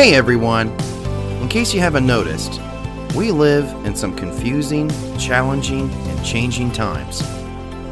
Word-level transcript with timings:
Hey 0.00 0.14
everyone! 0.14 0.70
In 1.42 1.48
case 1.50 1.74
you 1.74 1.80
haven't 1.80 2.06
noticed, 2.06 2.58
we 3.14 3.30
live 3.30 3.66
in 3.84 3.94
some 3.94 4.16
confusing, 4.16 4.88
challenging, 5.18 5.90
and 5.90 6.24
changing 6.24 6.72
times. 6.72 7.22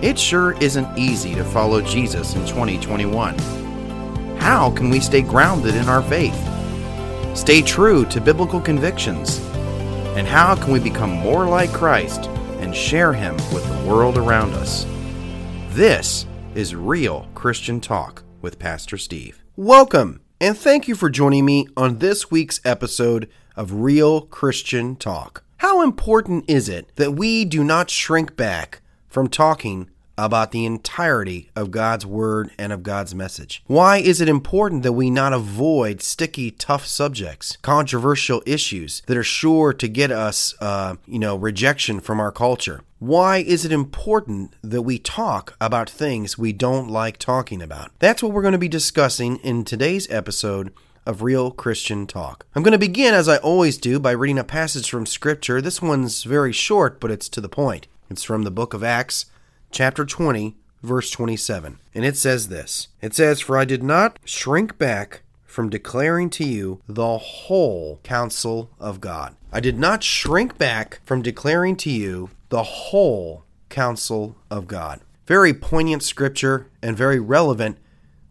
It 0.01 0.19
sure 0.19 0.53
isn't 0.53 0.99
easy 0.99 1.35
to 1.35 1.45
follow 1.45 1.83
Jesus 1.83 2.35
in 2.35 2.47
2021. 2.47 3.37
How 4.39 4.71
can 4.71 4.89
we 4.89 5.01
stay 5.01 5.21
grounded 5.21 5.75
in 5.75 5.87
our 5.87 6.01
faith? 6.01 6.35
Stay 7.37 7.61
true 7.61 8.07
to 8.07 8.23
biblical 8.23 8.63
convictions? 8.63 9.39
And 10.17 10.27
how 10.27 10.55
can 10.55 10.73
we 10.73 10.81
become 10.81 11.11
more 11.11 11.47
like 11.47 11.75
Christ 11.75 12.25
and 12.61 12.75
share 12.75 13.13
Him 13.13 13.37
with 13.53 13.69
the 13.69 13.87
world 13.87 14.17
around 14.17 14.55
us? 14.55 14.87
This 15.73 16.25
is 16.55 16.75
Real 16.75 17.29
Christian 17.35 17.83
Talk 17.83 18.23
with 18.41 18.59
Pastor 18.59 18.97
Steve. 18.97 19.45
Welcome! 19.57 20.23
And 20.41 20.57
thank 20.57 20.87
you 20.87 20.95
for 20.95 21.11
joining 21.11 21.45
me 21.45 21.67
on 21.77 21.99
this 21.99 22.31
week's 22.31 22.61
episode 22.65 23.29
of 23.57 23.73
Real 23.73 24.21
Christian 24.21 24.95
Talk. 24.95 25.43
How 25.59 25.83
important 25.83 26.45
is 26.49 26.69
it 26.69 26.95
that 26.95 27.15
we 27.15 27.45
do 27.45 27.65
not 27.65 27.91
shrink 27.91 28.37
back 28.37 28.81
from 29.09 29.29
talking 29.29 29.91
about 30.19 30.51
the 30.51 30.67
entirety 30.67 31.49
of 31.57 31.71
God's 31.71 32.05
Word 32.05 32.51
and 32.59 32.73
of 32.73 32.83
God's 32.83 33.15
message? 33.15 33.63
Why 33.67 33.99
is 33.99 34.21
it 34.21 34.29
important 34.29 34.83
that 34.83 34.93
we 34.93 35.09
not 35.09 35.33
avoid 35.33 36.03
sticky, 36.03 36.51
tough 36.51 36.85
subjects, 36.85 37.57
controversial 37.63 38.43
issues 38.45 39.01
that 39.07 39.17
are 39.17 39.23
sure 39.23 39.73
to 39.73 39.89
get 39.89 40.11
us, 40.11 40.55
uh, 40.61 40.97
you 41.07 41.21
know, 41.21 41.37
rejection 41.37 42.01
from 42.01 42.21
our 42.21 42.33
culture? 42.33 42.83
Why 42.99 43.39
is 43.39 43.65
it 43.65 43.71
important 43.71 44.55
that 44.61 44.83
we 44.83 44.99
talk 44.99 45.57
about 45.61 45.89
things 45.89 46.37
we 46.37 46.53
don't 46.53 46.89
like 46.89 47.17
talking 47.17 47.63
about? 47.63 47.93
That's 48.01 48.23
what 48.25 48.33
we're 48.33 48.43
going 48.43 48.53
to 48.53 48.59
be 48.59 48.69
discussing 48.69 49.37
in 49.37 49.65
today's 49.65 50.11
episode 50.11 50.73
of 51.07 51.23
Real 51.23 51.53
Christian 51.53 52.07
Talk. 52.09 52.45
I'm 52.57 52.63
going 52.65 52.73
to 52.73 52.79
begin, 52.79 53.15
as 53.15 53.29
I 53.29 53.39
always 53.39 53.79
do, 53.79 54.01
by 54.01 54.11
reading 54.11 54.39
a 54.39 54.45
passage 54.45 54.91
from 54.91 55.07
Scripture. 55.07 55.63
This 55.63 55.81
one's 55.81 56.25
very 56.25 56.53
short, 56.53 56.99
but 56.99 57.13
it's 57.13 57.29
to 57.31 57.41
the 57.41 57.49
point. 57.49 57.87
It's 58.11 58.25
from 58.25 58.43
the 58.43 58.51
book 58.51 58.75
of 58.75 58.83
Acts, 58.83 59.27
chapter 59.71 60.05
20, 60.05 60.57
verse 60.83 61.11
27. 61.11 61.79
And 61.95 62.05
it 62.05 62.17
says 62.17 62.49
this 62.49 62.89
It 63.01 63.15
says, 63.15 63.41
For 63.41 63.57
I 63.57 63.65
did 63.65 63.83
not 63.83 64.19
shrink 64.25 64.79
back 64.79 65.23
from 65.45 65.71
declaring 65.71 66.31
to 66.31 66.45
you 66.45 66.81
the 66.89 67.19
whole 67.19 68.01
counsel 68.03 68.71
of 68.79 69.01
God. 69.01 69.35
I 69.51 69.61
did 69.61 69.79
not 69.79 70.05
shrink 70.05 70.59
back 70.59 71.01
from 71.05 71.23
declaring 71.23 71.77
to 71.77 71.91
you 71.91 72.31
the 72.49 72.63
whole 72.63 73.45
counsel 73.69 74.37
of 74.51 74.67
God. 74.67 75.01
Very 75.27 75.53
poignant 75.53 76.03
scripture 76.03 76.69
and 76.83 76.97
very 76.97 77.19
relevant 77.19 77.79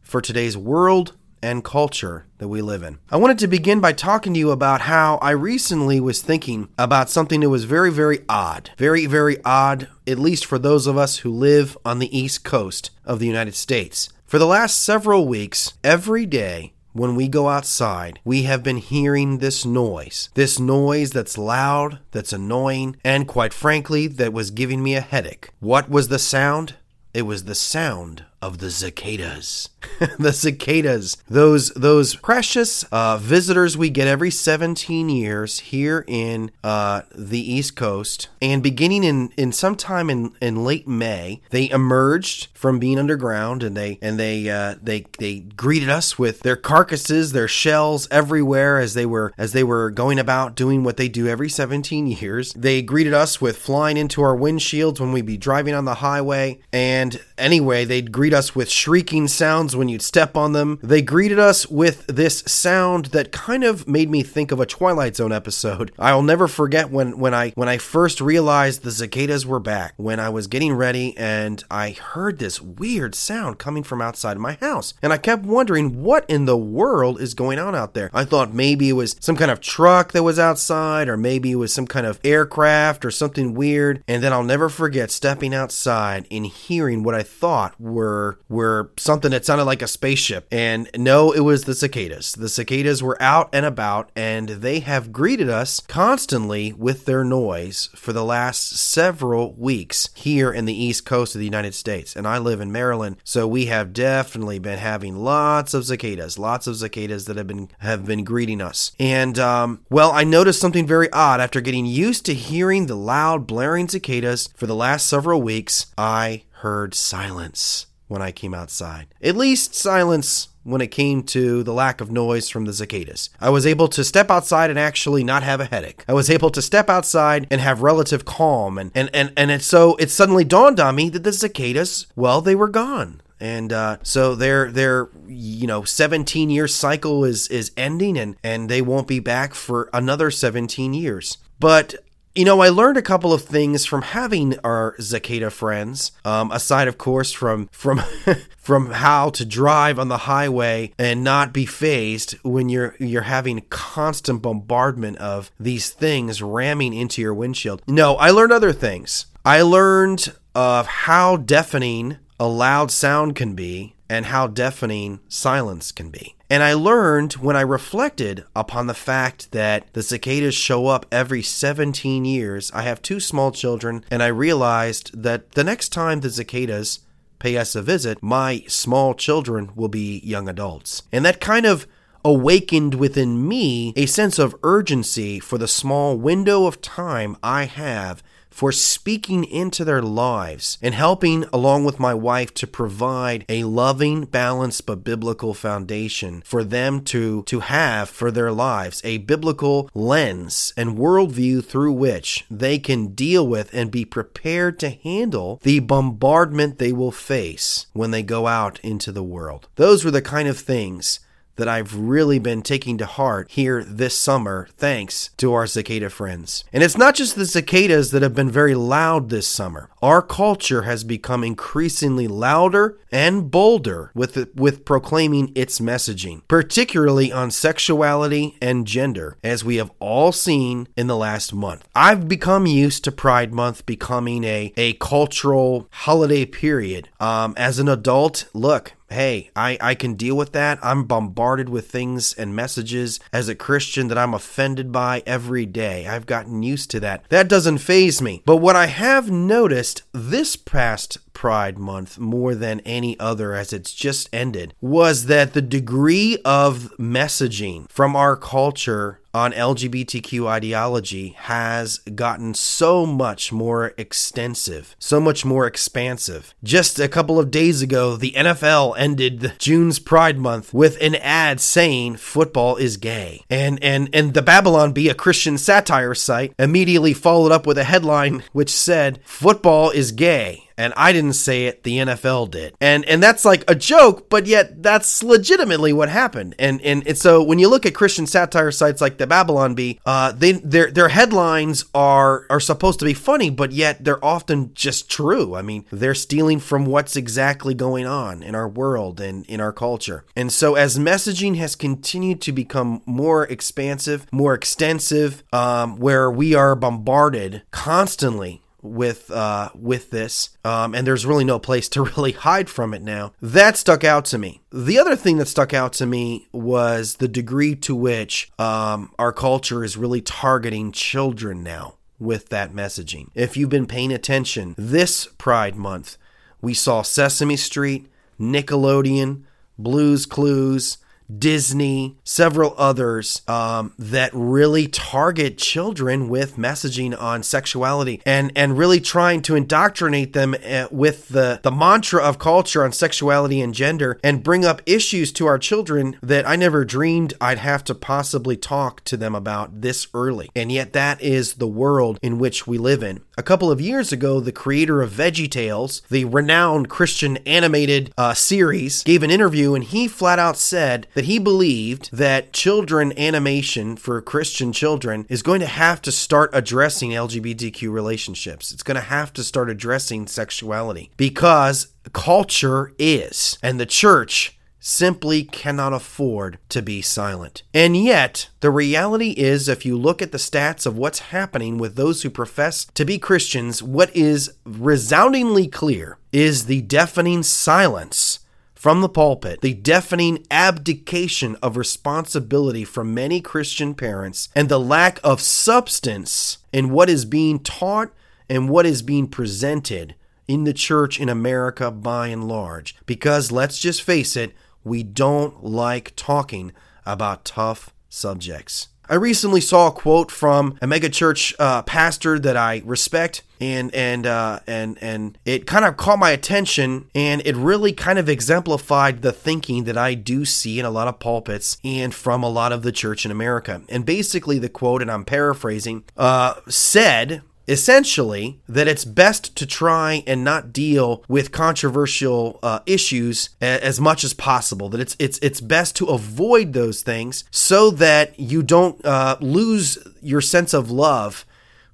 for 0.01 0.21
today's 0.21 0.57
world 0.57 1.13
and 1.47 1.63
culture 1.63 2.25
that 2.39 2.49
we 2.49 2.61
live 2.61 2.83
in. 2.83 2.99
I 3.09 3.15
wanted 3.15 3.39
to 3.39 3.47
begin 3.47 3.79
by 3.79 3.93
talking 3.93 4.33
to 4.33 4.39
you 4.39 4.51
about 4.51 4.81
how 4.81 5.15
I 5.21 5.31
recently 5.31 6.01
was 6.01 6.21
thinking 6.21 6.67
about 6.77 7.09
something 7.09 7.39
that 7.39 7.49
was 7.49 7.63
very, 7.63 7.89
very 7.89 8.19
odd. 8.27 8.71
Very, 8.77 9.05
very 9.05 9.37
odd, 9.45 9.87
at 10.05 10.19
least 10.19 10.45
for 10.45 10.59
those 10.59 10.87
of 10.87 10.97
us 10.97 11.19
who 11.19 11.31
live 11.31 11.77
on 11.85 11.99
the 11.99 12.15
East 12.17 12.43
Coast 12.43 12.91
of 13.05 13.19
the 13.19 13.27
United 13.27 13.55
States. 13.55 14.09
For 14.25 14.37
the 14.37 14.45
last 14.45 14.81
several 14.81 15.25
weeks, 15.25 15.73
every 15.85 16.25
day, 16.25 16.73
when 16.91 17.15
we 17.15 17.29
go 17.29 17.47
outside, 17.47 18.19
we 18.25 18.43
have 18.43 18.61
been 18.61 18.77
hearing 18.77 19.37
this 19.37 19.65
noise. 19.65 20.29
This 20.33 20.59
noise 20.59 21.11
that's 21.11 21.37
loud, 21.37 21.99
that's 22.11 22.33
annoying, 22.33 22.97
and 23.05 23.25
quite 23.25 23.53
frankly, 23.53 24.07
that 24.07 24.33
was 24.33 24.51
giving 24.51 24.83
me 24.83 24.95
a 24.95 25.01
headache. 25.01 25.49
What 25.61 25.89
was 25.89 26.09
the 26.09 26.19
sound? 26.19 26.75
It 27.13 27.21
was 27.21 27.45
the 27.45 27.55
sound 27.55 28.25
of 28.41 28.59
the 28.59 28.69
cicadas. 28.69 29.69
the 30.19 30.33
cicadas, 30.33 31.17
those 31.29 31.69
those 31.71 32.15
precious 32.15 32.83
uh, 32.91 33.17
visitors 33.17 33.77
we 33.77 33.89
get 33.89 34.07
every 34.07 34.29
17 34.29 35.09
years 35.09 35.59
here 35.59 36.03
in 36.07 36.51
uh, 36.63 37.01
the 37.15 37.39
East 37.39 37.75
Coast, 37.75 38.29
and 38.41 38.61
beginning 38.61 39.03
in 39.03 39.29
in 39.37 39.51
sometime 39.51 40.09
in, 40.09 40.35
in 40.41 40.63
late 40.63 40.87
May, 40.87 41.41
they 41.49 41.69
emerged 41.69 42.49
from 42.53 42.79
being 42.79 42.99
underground, 42.99 43.63
and 43.63 43.75
they 43.75 43.97
and 44.01 44.19
they 44.19 44.49
uh, 44.49 44.75
they 44.81 45.05
they 45.17 45.39
greeted 45.39 45.89
us 45.89 46.19
with 46.19 46.41
their 46.41 46.55
carcasses, 46.55 47.31
their 47.31 47.47
shells 47.47 48.07
everywhere 48.11 48.79
as 48.79 48.93
they 48.93 49.05
were 49.05 49.33
as 49.37 49.53
they 49.53 49.63
were 49.63 49.89
going 49.89 50.19
about 50.19 50.55
doing 50.55 50.83
what 50.83 50.97
they 50.97 51.07
do 51.07 51.27
every 51.27 51.49
17 51.49 52.07
years. 52.07 52.53
They 52.53 52.81
greeted 52.81 53.13
us 53.13 53.41
with 53.41 53.57
flying 53.57 53.97
into 53.97 54.21
our 54.21 54.35
windshields 54.35 54.99
when 54.99 55.11
we'd 55.11 55.25
be 55.25 55.37
driving 55.37 55.73
on 55.73 55.85
the 55.85 55.95
highway, 55.95 56.59
and 56.71 57.19
anyway, 57.37 57.85
they'd 57.85 58.11
greet 58.11 58.26
us 58.33 58.55
with 58.55 58.69
shrieking 58.69 59.27
sounds 59.27 59.75
when 59.75 59.89
you'd 59.89 60.01
step 60.01 60.35
on 60.35 60.53
them. 60.53 60.79
They 60.81 61.01
greeted 61.01 61.39
us 61.39 61.67
with 61.67 62.05
this 62.07 62.39
sound 62.47 63.07
that 63.07 63.31
kind 63.31 63.63
of 63.63 63.87
made 63.87 64.09
me 64.09 64.23
think 64.23 64.51
of 64.51 64.59
a 64.59 64.65
Twilight 64.65 65.15
Zone 65.15 65.31
episode. 65.31 65.91
I'll 65.99 66.21
never 66.21 66.47
forget 66.47 66.89
when 66.89 67.17
when 67.17 67.33
I 67.33 67.51
when 67.51 67.69
I 67.69 67.77
first 67.77 68.21
realized 68.21 68.83
the 68.83 68.91
cicadas 68.91 69.45
were 69.45 69.59
back. 69.59 69.93
When 69.97 70.19
I 70.19 70.29
was 70.29 70.47
getting 70.47 70.73
ready 70.73 71.15
and 71.17 71.63
I 71.69 71.91
heard 71.91 72.39
this 72.39 72.61
weird 72.61 73.15
sound 73.15 73.59
coming 73.59 73.83
from 73.83 74.01
outside 74.01 74.37
my 74.37 74.53
house. 74.53 74.93
And 75.01 75.13
I 75.13 75.17
kept 75.17 75.43
wondering 75.43 76.01
what 76.03 76.29
in 76.29 76.45
the 76.45 76.57
world 76.57 77.19
is 77.21 77.33
going 77.33 77.59
on 77.59 77.75
out 77.75 77.93
there. 77.93 78.09
I 78.13 78.25
thought 78.25 78.53
maybe 78.53 78.89
it 78.89 78.93
was 78.93 79.15
some 79.19 79.35
kind 79.35 79.51
of 79.51 79.61
truck 79.61 80.11
that 80.11 80.23
was 80.23 80.39
outside 80.39 81.07
or 81.09 81.17
maybe 81.17 81.51
it 81.51 81.55
was 81.55 81.73
some 81.73 81.87
kind 81.87 82.05
of 82.05 82.19
aircraft 82.23 83.05
or 83.05 83.11
something 83.11 83.53
weird. 83.53 84.03
And 84.07 84.23
then 84.23 84.33
I'll 84.33 84.43
never 84.43 84.69
forget 84.69 85.11
stepping 85.11 85.53
outside 85.53 86.27
and 86.31 86.45
hearing 86.45 87.03
what 87.03 87.15
I 87.15 87.23
thought 87.23 87.79
were 87.79 88.16
were 88.49 88.91
something 88.97 89.31
that 89.31 89.45
sounded 89.45 89.65
like 89.65 89.81
a 89.81 89.87
spaceship. 89.87 90.47
And 90.51 90.89
no, 90.95 91.31
it 91.31 91.41
was 91.41 91.63
the 91.63 91.75
cicadas. 91.75 92.33
The 92.33 92.49
cicadas 92.49 93.03
were 93.03 93.21
out 93.21 93.49
and 93.53 93.65
about, 93.65 94.11
and 94.15 94.49
they 94.49 94.79
have 94.79 95.11
greeted 95.11 95.49
us 95.49 95.79
constantly 95.81 96.73
with 96.73 97.05
their 97.05 97.23
noise 97.23 97.89
for 97.95 98.13
the 98.13 98.25
last 98.25 98.77
several 98.77 99.53
weeks 99.53 100.09
here 100.15 100.51
in 100.51 100.65
the 100.65 100.83
east 100.83 101.05
coast 101.05 101.35
of 101.35 101.39
the 101.39 101.45
United 101.45 101.73
States. 101.73 102.15
And 102.15 102.27
I 102.27 102.37
live 102.37 102.61
in 102.61 102.71
Maryland, 102.71 103.17
so 103.23 103.47
we 103.47 103.65
have 103.67 103.93
definitely 103.93 104.59
been 104.59 104.79
having 104.79 105.17
lots 105.17 105.73
of 105.73 105.85
cicadas, 105.85 106.37
lots 106.37 106.67
of 106.67 106.77
cicadas 106.77 107.25
that 107.25 107.37
have 107.37 107.47
been 107.47 107.69
have 107.79 108.05
been 108.05 108.23
greeting 108.23 108.61
us. 108.61 108.91
And 108.99 109.37
um, 109.39 109.85
well, 109.89 110.11
I 110.11 110.23
noticed 110.23 110.59
something 110.59 110.87
very 110.87 111.11
odd 111.11 111.39
after 111.39 111.61
getting 111.61 111.85
used 111.85 112.25
to 112.25 112.33
hearing 112.33 112.85
the 112.85 112.95
loud 112.95 113.47
blaring 113.47 113.87
cicadas 113.87 114.49
for 114.55 114.65
the 114.67 114.75
last 114.75 115.07
several 115.07 115.41
weeks. 115.41 115.87
I 115.97 116.43
heard 116.61 116.93
silence 116.93 117.87
when 118.07 118.21
I 118.21 118.31
came 118.31 118.53
outside. 118.53 119.07
At 119.21 119.35
least 119.35 119.75
silence 119.75 120.49
when 120.63 120.81
it 120.81 120.87
came 120.87 121.23
to 121.23 121.63
the 121.63 121.73
lack 121.73 122.01
of 122.01 122.11
noise 122.11 122.49
from 122.49 122.65
the 122.65 122.73
cicadas. 122.73 123.29
I 123.39 123.49
was 123.49 123.65
able 123.65 123.87
to 123.89 124.03
step 124.03 124.29
outside 124.29 124.69
and 124.69 124.77
actually 124.77 125.23
not 125.23 125.43
have 125.43 125.61
a 125.61 125.65
headache. 125.65 126.03
I 126.07 126.13
was 126.13 126.29
able 126.29 126.49
to 126.51 126.61
step 126.61 126.89
outside 126.89 127.47
and 127.49 127.61
have 127.61 127.81
relative 127.81 128.25
calm 128.25 128.77
and 128.77 128.91
and 128.93 129.09
and, 129.13 129.31
and 129.37 129.51
it, 129.51 129.61
so 129.61 129.95
it 129.95 130.09
suddenly 130.09 130.43
dawned 130.43 130.79
on 130.79 130.95
me 130.95 131.09
that 131.09 131.23
the 131.23 131.31
cicadas, 131.31 132.07
well, 132.15 132.41
they 132.41 132.55
were 132.55 132.67
gone 132.67 133.21
and 133.39 133.71
uh, 133.71 133.97
so 134.03 134.35
their 134.35 134.71
their 134.71 135.09
you 135.27 135.67
know 135.67 135.83
17 135.83 136.49
year 136.49 136.67
cycle 136.67 137.23
is 137.23 137.47
is 137.49 137.71
ending 137.77 138.17
and 138.17 138.35
and 138.43 138.69
they 138.69 138.81
won't 138.81 139.07
be 139.07 139.19
back 139.19 139.53
for 139.53 139.89
another 139.93 140.31
17 140.31 140.93
years 140.93 141.37
but 141.59 141.95
you 142.37 142.45
know, 142.45 142.61
I 142.61 142.69
learned 142.69 142.97
a 142.97 143.01
couple 143.01 143.33
of 143.33 143.41
things 143.41 143.85
from 143.85 144.03
having 144.03 144.59
our 144.59 144.95
cicada 144.99 145.49
friends. 145.49 146.11
Um, 146.23 146.51
aside, 146.51 146.87
of 146.87 146.97
course, 146.97 147.31
from 147.31 147.67
from 147.71 148.01
from 148.57 148.91
how 148.91 149.31
to 149.31 149.43
drive 149.43 149.97
on 149.97 150.07
the 150.07 150.19
highway 150.19 150.93
and 150.99 151.23
not 151.23 151.51
be 151.51 151.65
phased 151.65 152.33
when 152.43 152.69
you're 152.69 152.95
you're 152.99 153.23
having 153.23 153.61
constant 153.69 154.43
bombardment 154.43 155.17
of 155.17 155.51
these 155.59 155.89
things 155.89 156.41
ramming 156.41 156.93
into 156.93 157.21
your 157.21 157.33
windshield. 157.33 157.81
No, 157.87 158.15
I 158.15 158.29
learned 158.29 158.51
other 158.51 158.71
things. 158.71 159.25
I 159.43 159.63
learned 159.63 160.33
of 160.53 160.85
how 160.87 161.37
deafening 161.37 162.17
a 162.39 162.47
loud 162.47 162.91
sound 162.91 163.35
can 163.35 163.55
be 163.55 163.95
and 164.09 164.27
how 164.27 164.45
deafening 164.47 165.21
silence 165.27 165.91
can 165.91 166.11
be. 166.11 166.36
And 166.49 166.63
I 166.63 166.73
learned 166.73 167.33
when 167.33 167.57
I 167.57 167.61
reflected 167.61 168.45
upon 168.55 168.87
the 168.87 168.93
fact 168.93 169.51
that 169.51 169.91
the 169.93 170.03
cicadas 170.03 170.55
show 170.55 170.87
up 170.87 171.05
every 171.11 171.41
17 171.41 172.23
years. 172.23 172.71
I 172.73 172.83
have 172.83 173.01
two 173.01 173.19
small 173.19 173.51
children, 173.51 174.05
and 174.09 174.23
I 174.23 174.27
realized 174.27 175.21
that 175.21 175.51
the 175.51 175.63
next 175.63 175.89
time 175.89 176.21
the 176.21 176.29
cicadas 176.29 176.99
pay 177.39 177.57
us 177.57 177.75
a 177.75 177.81
visit, 177.81 178.23
my 178.23 178.63
small 178.67 179.13
children 179.13 179.71
will 179.75 179.89
be 179.89 180.19
young 180.23 180.47
adults. 180.47 181.03
And 181.11 181.25
that 181.25 181.41
kind 181.41 181.65
of 181.65 181.85
awakened 182.23 182.95
within 182.95 183.47
me 183.47 183.93
a 183.95 184.05
sense 184.05 184.39
of 184.39 184.55
urgency 184.63 185.39
for 185.39 185.57
the 185.57 185.67
small 185.67 186.17
window 186.17 186.65
of 186.65 186.81
time 186.81 187.37
I 187.43 187.65
have 187.65 188.23
for 188.57 188.71
speaking 188.71 189.43
into 189.43 189.85
their 189.85 190.01
lives 190.01 190.79
and 190.81 190.95
helping, 190.95 191.43
along 191.53 191.85
with 191.85 191.99
my 191.99 192.11
wife, 192.11 192.51
to 192.55 192.65
provide 192.65 193.45
a 193.47 193.63
loving, 193.65 194.25
balanced, 194.25 194.83
but 194.87 195.03
biblical 195.03 195.53
foundation 195.53 196.41
for 196.43 196.63
them 196.63 197.03
to, 197.03 197.43
to 197.43 197.59
have 197.59 198.09
for 198.09 198.31
their 198.31 198.51
lives, 198.51 198.99
a 199.03 199.19
biblical 199.19 199.87
lens 199.93 200.73
and 200.75 200.97
worldview 200.97 201.63
through 201.63 201.91
which 201.91 202.47
they 202.49 202.79
can 202.79 203.13
deal 203.13 203.47
with 203.47 203.71
and 203.75 203.91
be 203.91 204.03
prepared 204.03 204.79
to 204.79 204.89
handle 204.89 205.59
the 205.61 205.79
bombardment 205.79 206.79
they 206.79 206.91
will 206.91 207.11
face 207.11 207.85
when 207.93 208.09
they 208.09 208.23
go 208.23 208.47
out 208.47 208.79
into 208.79 209.11
the 209.11 209.21
world. 209.21 209.67
Those 209.75 210.03
were 210.03 210.09
the 210.09 210.19
kind 210.19 210.47
of 210.47 210.57
things 210.57 211.19
that 211.57 211.67
I've 211.67 211.95
really 211.95 212.39
been 212.39 212.61
taking 212.61 212.97
to 212.97 213.05
heart 213.05 213.51
here 213.51 213.83
this 213.83 214.17
summer, 214.17 214.67
thanks 214.77 215.31
to 215.37 215.53
our 215.53 215.67
cicada 215.67 216.09
friends. 216.09 216.63
And 216.71 216.83
it's 216.83 216.97
not 216.97 217.15
just 217.15 217.35
the 217.35 217.45
cicadas 217.45 218.11
that 218.11 218.21
have 218.21 218.33
been 218.33 218.49
very 218.49 218.75
loud 218.75 219.29
this 219.29 219.47
summer. 219.47 219.89
Our 220.01 220.21
culture 220.21 220.83
has 220.83 221.03
become 221.03 221.43
increasingly 221.43 222.27
louder 222.27 222.97
and 223.11 223.49
bolder 223.49 224.11
with 224.13 224.37
it, 224.37 224.55
with 224.55 224.85
proclaiming 224.85 225.51
its 225.55 225.79
messaging, 225.79 226.41
particularly 226.47 227.31
on 227.31 227.51
sexuality 227.51 228.57
and 228.61 228.87
gender, 228.87 229.37
as 229.43 229.63
we 229.63 229.77
have 229.77 229.91
all 229.99 230.31
seen 230.31 230.87
in 230.95 231.07
the 231.07 231.17
last 231.17 231.53
month. 231.53 231.87
I've 231.95 232.27
become 232.27 232.67
used 232.67 233.03
to 233.05 233.11
Pride 233.11 233.53
Month 233.53 233.85
becoming 233.85 234.43
a, 234.43 234.73
a 234.77 234.93
cultural 234.93 235.87
holiday 235.91 236.45
period. 236.45 237.09
Um, 237.19 237.53
as 237.57 237.79
an 237.79 237.87
adult, 237.87 238.47
look, 238.53 238.93
hey, 239.09 239.49
I, 239.55 239.77
I 239.81 239.95
can 239.95 240.15
deal 240.15 240.35
with 240.35 240.51
that. 240.53 240.79
I'm 240.81 241.05
bombarded 241.05 241.69
with 241.69 241.89
things 241.89 242.33
and 242.33 242.55
messages 242.55 243.19
as 243.31 243.47
a 243.47 243.55
Christian 243.55 244.07
that 244.07 244.17
I'm 244.17 244.33
offended 244.33 244.91
by 244.91 245.23
every 245.25 245.65
day. 245.65 246.07
I've 246.07 246.25
gotten 246.25 246.63
used 246.63 246.91
to 246.91 246.99
that. 247.01 247.23
That 247.29 247.47
doesn't 247.47 247.79
phase 247.79 248.21
me. 248.21 248.43
But 248.45 248.57
what 248.57 248.75
I 248.75 248.87
have 248.87 249.31
noticed 249.31 250.03
this 250.11 250.55
past 250.55 251.17
Pride 251.33 251.77
Month 251.77 252.17
more 252.17 252.55
than 252.55 252.79
any 252.79 253.19
other 253.19 253.53
as 253.53 253.71
it's 253.71 253.93
just 253.93 254.27
ended 254.33 254.73
was 254.81 255.27
that 255.27 255.53
the 255.53 255.61
degree 255.61 256.39
of 256.43 256.91
messaging 256.97 257.87
from 257.91 258.15
our 258.15 258.35
culture 258.35 259.19
on 259.33 259.51
LGBTQ 259.51 260.47
ideology 260.47 261.29
has 261.37 261.99
gotten 261.99 262.53
so 262.53 263.05
much 263.05 263.51
more 263.51 263.93
extensive, 263.97 264.95
so 264.99 265.19
much 265.19 265.45
more 265.45 265.65
expansive. 265.67 266.53
Just 266.63 266.99
a 266.99 267.07
couple 267.07 267.39
of 267.39 267.51
days 267.51 267.81
ago, 267.81 268.15
the 268.15 268.31
NFL 268.31 268.95
ended 268.97 269.53
June's 269.59 269.99
Pride 269.99 270.37
Month 270.37 270.73
with 270.73 270.97
an 271.01 271.15
ad 271.15 271.59
saying 271.59 272.17
football 272.17 272.75
is 272.75 272.97
gay. 272.97 273.43
And 273.49 273.81
and 273.83 274.09
and 274.13 274.33
the 274.33 274.41
Babylon 274.41 274.93
Bee, 274.93 275.09
a 275.09 275.13
Christian 275.13 275.57
satire 275.57 276.15
site, 276.15 276.53
immediately 276.57 277.13
followed 277.13 277.51
up 277.51 277.67
with 277.67 277.77
a 277.77 277.83
headline 277.83 278.43
which 278.51 278.69
said 278.69 279.19
football 279.23 279.91
is 279.91 280.11
gay 280.11 280.67
and 280.77 280.93
I 280.95 281.11
didn't 281.11 281.33
say 281.33 281.65
it, 281.65 281.83
the 281.83 281.97
NFL 281.97 282.51
did. 282.51 282.75
And 282.79 283.03
and 283.05 283.21
that's 283.21 283.43
like 283.43 283.63
a 283.67 283.75
joke, 283.75 284.29
but 284.29 284.45
yet 284.45 284.83
that's 284.83 285.23
legitimately 285.23 285.91
what 285.91 286.09
happened. 286.09 286.55
And 286.59 286.79
and, 286.81 287.05
and 287.07 287.17
so 287.17 287.41
when 287.41 287.57
you 287.57 287.67
look 287.67 287.85
at 287.85 287.95
Christian 287.95 288.27
satire 288.27 288.71
sites 288.71 289.01
like 289.01 289.16
the 289.17 289.27
Babylon 289.27 289.75
Bee, 289.75 289.99
uh, 290.05 290.31
they 290.31 290.53
their 290.53 290.91
their 290.91 291.09
headlines 291.09 291.85
are 291.93 292.45
are 292.49 292.59
supposed 292.59 292.99
to 292.99 293.05
be 293.05 293.13
funny, 293.13 293.49
but 293.49 293.71
yet 293.71 294.03
they're 294.03 294.23
often 294.23 294.73
just 294.73 295.09
true. 295.09 295.55
I 295.55 295.61
mean, 295.61 295.85
they're 295.91 296.15
stealing 296.15 296.59
from 296.59 296.85
what's 296.85 297.15
exactly 297.15 297.73
going 297.73 298.05
on 298.05 298.43
in 298.43 298.55
our 298.55 298.67
world 298.67 299.19
and 299.19 299.45
in 299.47 299.59
our 299.59 299.73
culture. 299.73 300.25
And 300.35 300.51
so 300.51 300.75
as 300.75 300.97
messaging 300.97 301.57
has 301.57 301.75
continued 301.75 302.41
to 302.41 302.51
become 302.51 303.01
more 303.05 303.45
expansive, 303.45 304.25
more 304.31 304.53
extensive, 304.53 305.43
um, 305.53 305.97
where 305.97 306.29
we 306.31 306.53
are 306.55 306.75
bombarded 306.75 307.63
constantly 307.71 308.61
with 308.81 309.31
uh, 309.31 309.69
with 309.75 310.11
this, 310.11 310.51
um, 310.63 310.93
and 310.93 311.05
there's 311.05 311.25
really 311.25 311.43
no 311.43 311.59
place 311.59 311.89
to 311.89 312.03
really 312.17 312.31
hide 312.31 312.69
from 312.69 312.93
it 312.93 313.01
now. 313.01 313.33
That 313.41 313.77
stuck 313.77 314.03
out 314.03 314.25
to 314.25 314.37
me. 314.37 314.61
The 314.71 314.99
other 314.99 315.15
thing 315.15 315.37
that 315.37 315.47
stuck 315.47 315.73
out 315.73 315.93
to 315.93 316.05
me 316.05 316.47
was 316.51 317.15
the 317.15 317.27
degree 317.27 317.75
to 317.77 317.95
which 317.95 318.51
um, 318.59 319.13
our 319.17 319.33
culture 319.33 319.83
is 319.83 319.97
really 319.97 320.21
targeting 320.21 320.91
children 320.91 321.63
now 321.63 321.95
with 322.19 322.49
that 322.49 322.73
messaging. 322.73 323.29
If 323.35 323.57
you've 323.57 323.69
been 323.69 323.87
paying 323.87 324.11
attention, 324.11 324.75
this 324.77 325.27
Pride 325.37 325.75
Month, 325.75 326.17
we 326.61 326.73
saw 326.73 327.01
Sesame 327.01 327.55
Street, 327.55 328.07
Nickelodeon, 328.39 329.43
Blues 329.77 330.25
Clues. 330.25 330.97
Disney, 331.35 332.17
several 332.23 332.73
others 332.77 333.41
um, 333.47 333.93
that 333.99 334.31
really 334.33 334.87
target 334.87 335.57
children 335.57 336.29
with 336.29 336.55
messaging 336.55 337.19
on 337.19 337.43
sexuality 337.43 338.21
and 338.25 338.51
and 338.55 338.77
really 338.77 338.99
trying 338.99 339.41
to 339.43 339.55
indoctrinate 339.55 340.33
them 340.33 340.55
uh, 340.65 340.87
with 340.91 341.27
the 341.29 341.59
the 341.63 341.71
mantra 341.71 342.23
of 342.23 342.39
culture 342.39 342.83
on 342.83 342.91
sexuality 342.91 343.61
and 343.61 343.73
gender 343.73 344.19
and 344.23 344.43
bring 344.43 344.65
up 344.65 344.81
issues 344.85 345.31
to 345.33 345.45
our 345.45 345.57
children 345.57 346.17
that 346.21 346.47
I 346.47 346.55
never 346.55 346.85
dreamed 346.85 347.33
I'd 347.41 347.59
have 347.59 347.83
to 347.85 347.95
possibly 347.95 348.57
talk 348.57 349.03
to 349.05 349.17
them 349.17 349.35
about 349.35 349.81
this 349.81 350.07
early. 350.13 350.49
And 350.55 350.71
yet 350.71 350.93
that 350.93 351.21
is 351.21 351.55
the 351.55 351.67
world 351.67 352.19
in 352.21 352.37
which 352.39 352.67
we 352.67 352.77
live 352.77 353.03
in. 353.03 353.21
A 353.39 353.43
couple 353.43 353.69
of 353.69 353.79
years 353.79 354.11
ago, 354.11 354.39
the 354.39 354.51
creator 354.51 355.03
of 355.03 355.11
Veggie 355.11 355.49
Tales, 355.49 356.01
the 356.09 356.25
renowned 356.25 356.89
Christian 356.89 357.37
animated 357.45 358.11
uh, 358.17 358.33
series, 358.33 359.03
gave 359.03 359.21
an 359.21 359.29
interview 359.29 359.75
and 359.75 359.83
he 359.83 360.07
flat 360.07 360.39
out 360.39 360.57
said 360.57 361.05
that 361.13 361.25
he 361.25 361.37
believed 361.37 362.09
that 362.11 362.51
children 362.51 363.13
animation 363.15 363.95
for 363.95 364.19
Christian 364.23 364.73
children 364.73 365.27
is 365.29 365.43
going 365.43 365.59
to 365.59 365.67
have 365.67 366.01
to 366.01 366.11
start 366.11 366.49
addressing 366.51 367.11
LGBTQ 367.11 367.91
relationships. 367.91 368.71
It's 368.71 368.81
going 368.81 368.95
to 368.95 369.01
have 369.01 369.31
to 369.33 369.43
start 369.43 369.69
addressing 369.69 370.25
sexuality 370.25 371.11
because 371.15 371.89
culture 372.13 372.91
is, 372.97 373.59
and 373.61 373.79
the 373.79 373.85
church 373.85 374.56
simply 374.87 375.43
cannot 375.43 375.91
afford 375.91 376.57
to 376.69 376.81
be 376.81 377.01
silent. 377.01 377.61
And 377.73 377.97
yet, 377.97 378.47
the 378.61 378.71
reality 378.71 379.31
is, 379.31 379.67
if 379.67 379.85
you 379.85 379.97
look 379.97 380.21
at 380.21 380.31
the 380.31 380.37
stats 380.37 380.85
of 380.85 380.97
what's 380.97 381.19
happening 381.19 381.77
with 381.77 381.95
those 381.95 382.21
who 382.21 382.29
profess 382.29 382.85
to 382.85 383.03
be 383.03 383.19
Christians, 383.19 383.83
what 383.83 384.15
is 384.15 384.53
resoundingly 384.63 385.67
clear 385.67 386.19
is 386.31 386.67
the 386.67 386.81
deafening 386.83 387.43
silence 387.43 388.39
from 388.75 389.01
the 389.01 389.09
pulpit, 389.09 389.59
the 389.59 389.73
deafening 389.73 390.45
abdication 390.49 391.57
of 391.61 391.75
responsibility 391.75 392.85
from 392.85 393.13
many 393.13 393.41
Christian 393.41 393.93
parents, 393.93 394.47
and 394.55 394.69
the 394.69 394.79
lack 394.79 395.19
of 395.21 395.41
substance 395.41 396.59
in 396.71 396.91
what 396.91 397.09
is 397.09 397.25
being 397.25 397.59
taught 397.59 398.13
and 398.49 398.69
what 398.69 398.85
is 398.85 399.01
being 399.01 399.27
presented 399.27 400.15
in 400.47 400.63
the 400.63 400.73
church 400.73 401.19
in 401.19 401.27
America 401.27 401.91
by 401.91 402.27
and 402.27 402.47
large. 402.47 402.95
Because 403.05 403.51
let's 403.51 403.79
just 403.79 404.01
face 404.01 404.37
it, 404.37 404.53
we 404.87 405.03
don't 405.03 405.63
like 405.63 406.13
talking 406.15 406.71
about 407.05 407.45
tough 407.45 407.93
subjects. 408.09 408.89
I 409.09 409.15
recently 409.15 409.61
saw 409.61 409.87
a 409.87 409.91
quote 409.91 410.31
from 410.31 410.77
a 410.81 410.87
megachurch 410.87 411.53
uh, 411.59 411.81
pastor 411.83 412.39
that 412.39 412.57
I 412.57 412.81
respect, 412.83 413.41
and 413.61 413.93
and 413.95 414.25
uh, 414.25 414.59
and 414.67 414.97
and 415.01 415.37
it 415.45 415.65
kind 415.65 415.85
of 415.85 415.95
caught 415.95 416.19
my 416.19 416.31
attention, 416.31 417.09
and 417.15 417.41
it 417.45 417.55
really 417.55 417.93
kind 417.93 418.19
of 418.19 418.27
exemplified 418.27 419.21
the 419.21 419.31
thinking 419.31 419.85
that 419.85 419.97
I 419.97 420.13
do 420.13 420.43
see 420.43 420.77
in 420.77 420.85
a 420.85 420.89
lot 420.89 421.07
of 421.07 421.19
pulpits 421.19 421.77
and 421.85 422.13
from 422.13 422.43
a 422.43 422.49
lot 422.49 422.73
of 422.73 422.81
the 422.81 422.91
church 422.91 423.23
in 423.23 423.31
America. 423.31 423.81
And 423.87 424.05
basically, 424.05 424.59
the 424.59 424.69
quote, 424.69 425.01
and 425.01 425.09
I'm 425.09 425.23
paraphrasing, 425.23 426.03
uh, 426.17 426.55
said 426.67 427.43
essentially 427.67 428.59
that 428.67 428.87
it's 428.87 429.05
best 429.05 429.55
to 429.55 429.65
try 429.65 430.23
and 430.25 430.43
not 430.43 430.71
deal 430.71 431.23
with 431.27 431.51
controversial 431.51 432.59
uh, 432.63 432.79
issues 432.85 433.49
a- 433.61 433.83
as 433.83 433.99
much 433.99 434.23
as 434.23 434.33
possible 434.33 434.89
that 434.89 435.01
it's 435.01 435.15
it's 435.19 435.37
it's 435.39 435.61
best 435.61 435.95
to 435.95 436.05
avoid 436.05 436.73
those 436.73 437.01
things 437.01 437.43
so 437.51 437.89
that 437.91 438.39
you 438.39 438.63
don't 438.63 439.03
uh, 439.05 439.37
lose 439.41 439.97
your 440.21 440.41
sense 440.41 440.73
of 440.73 440.89
love 440.89 441.45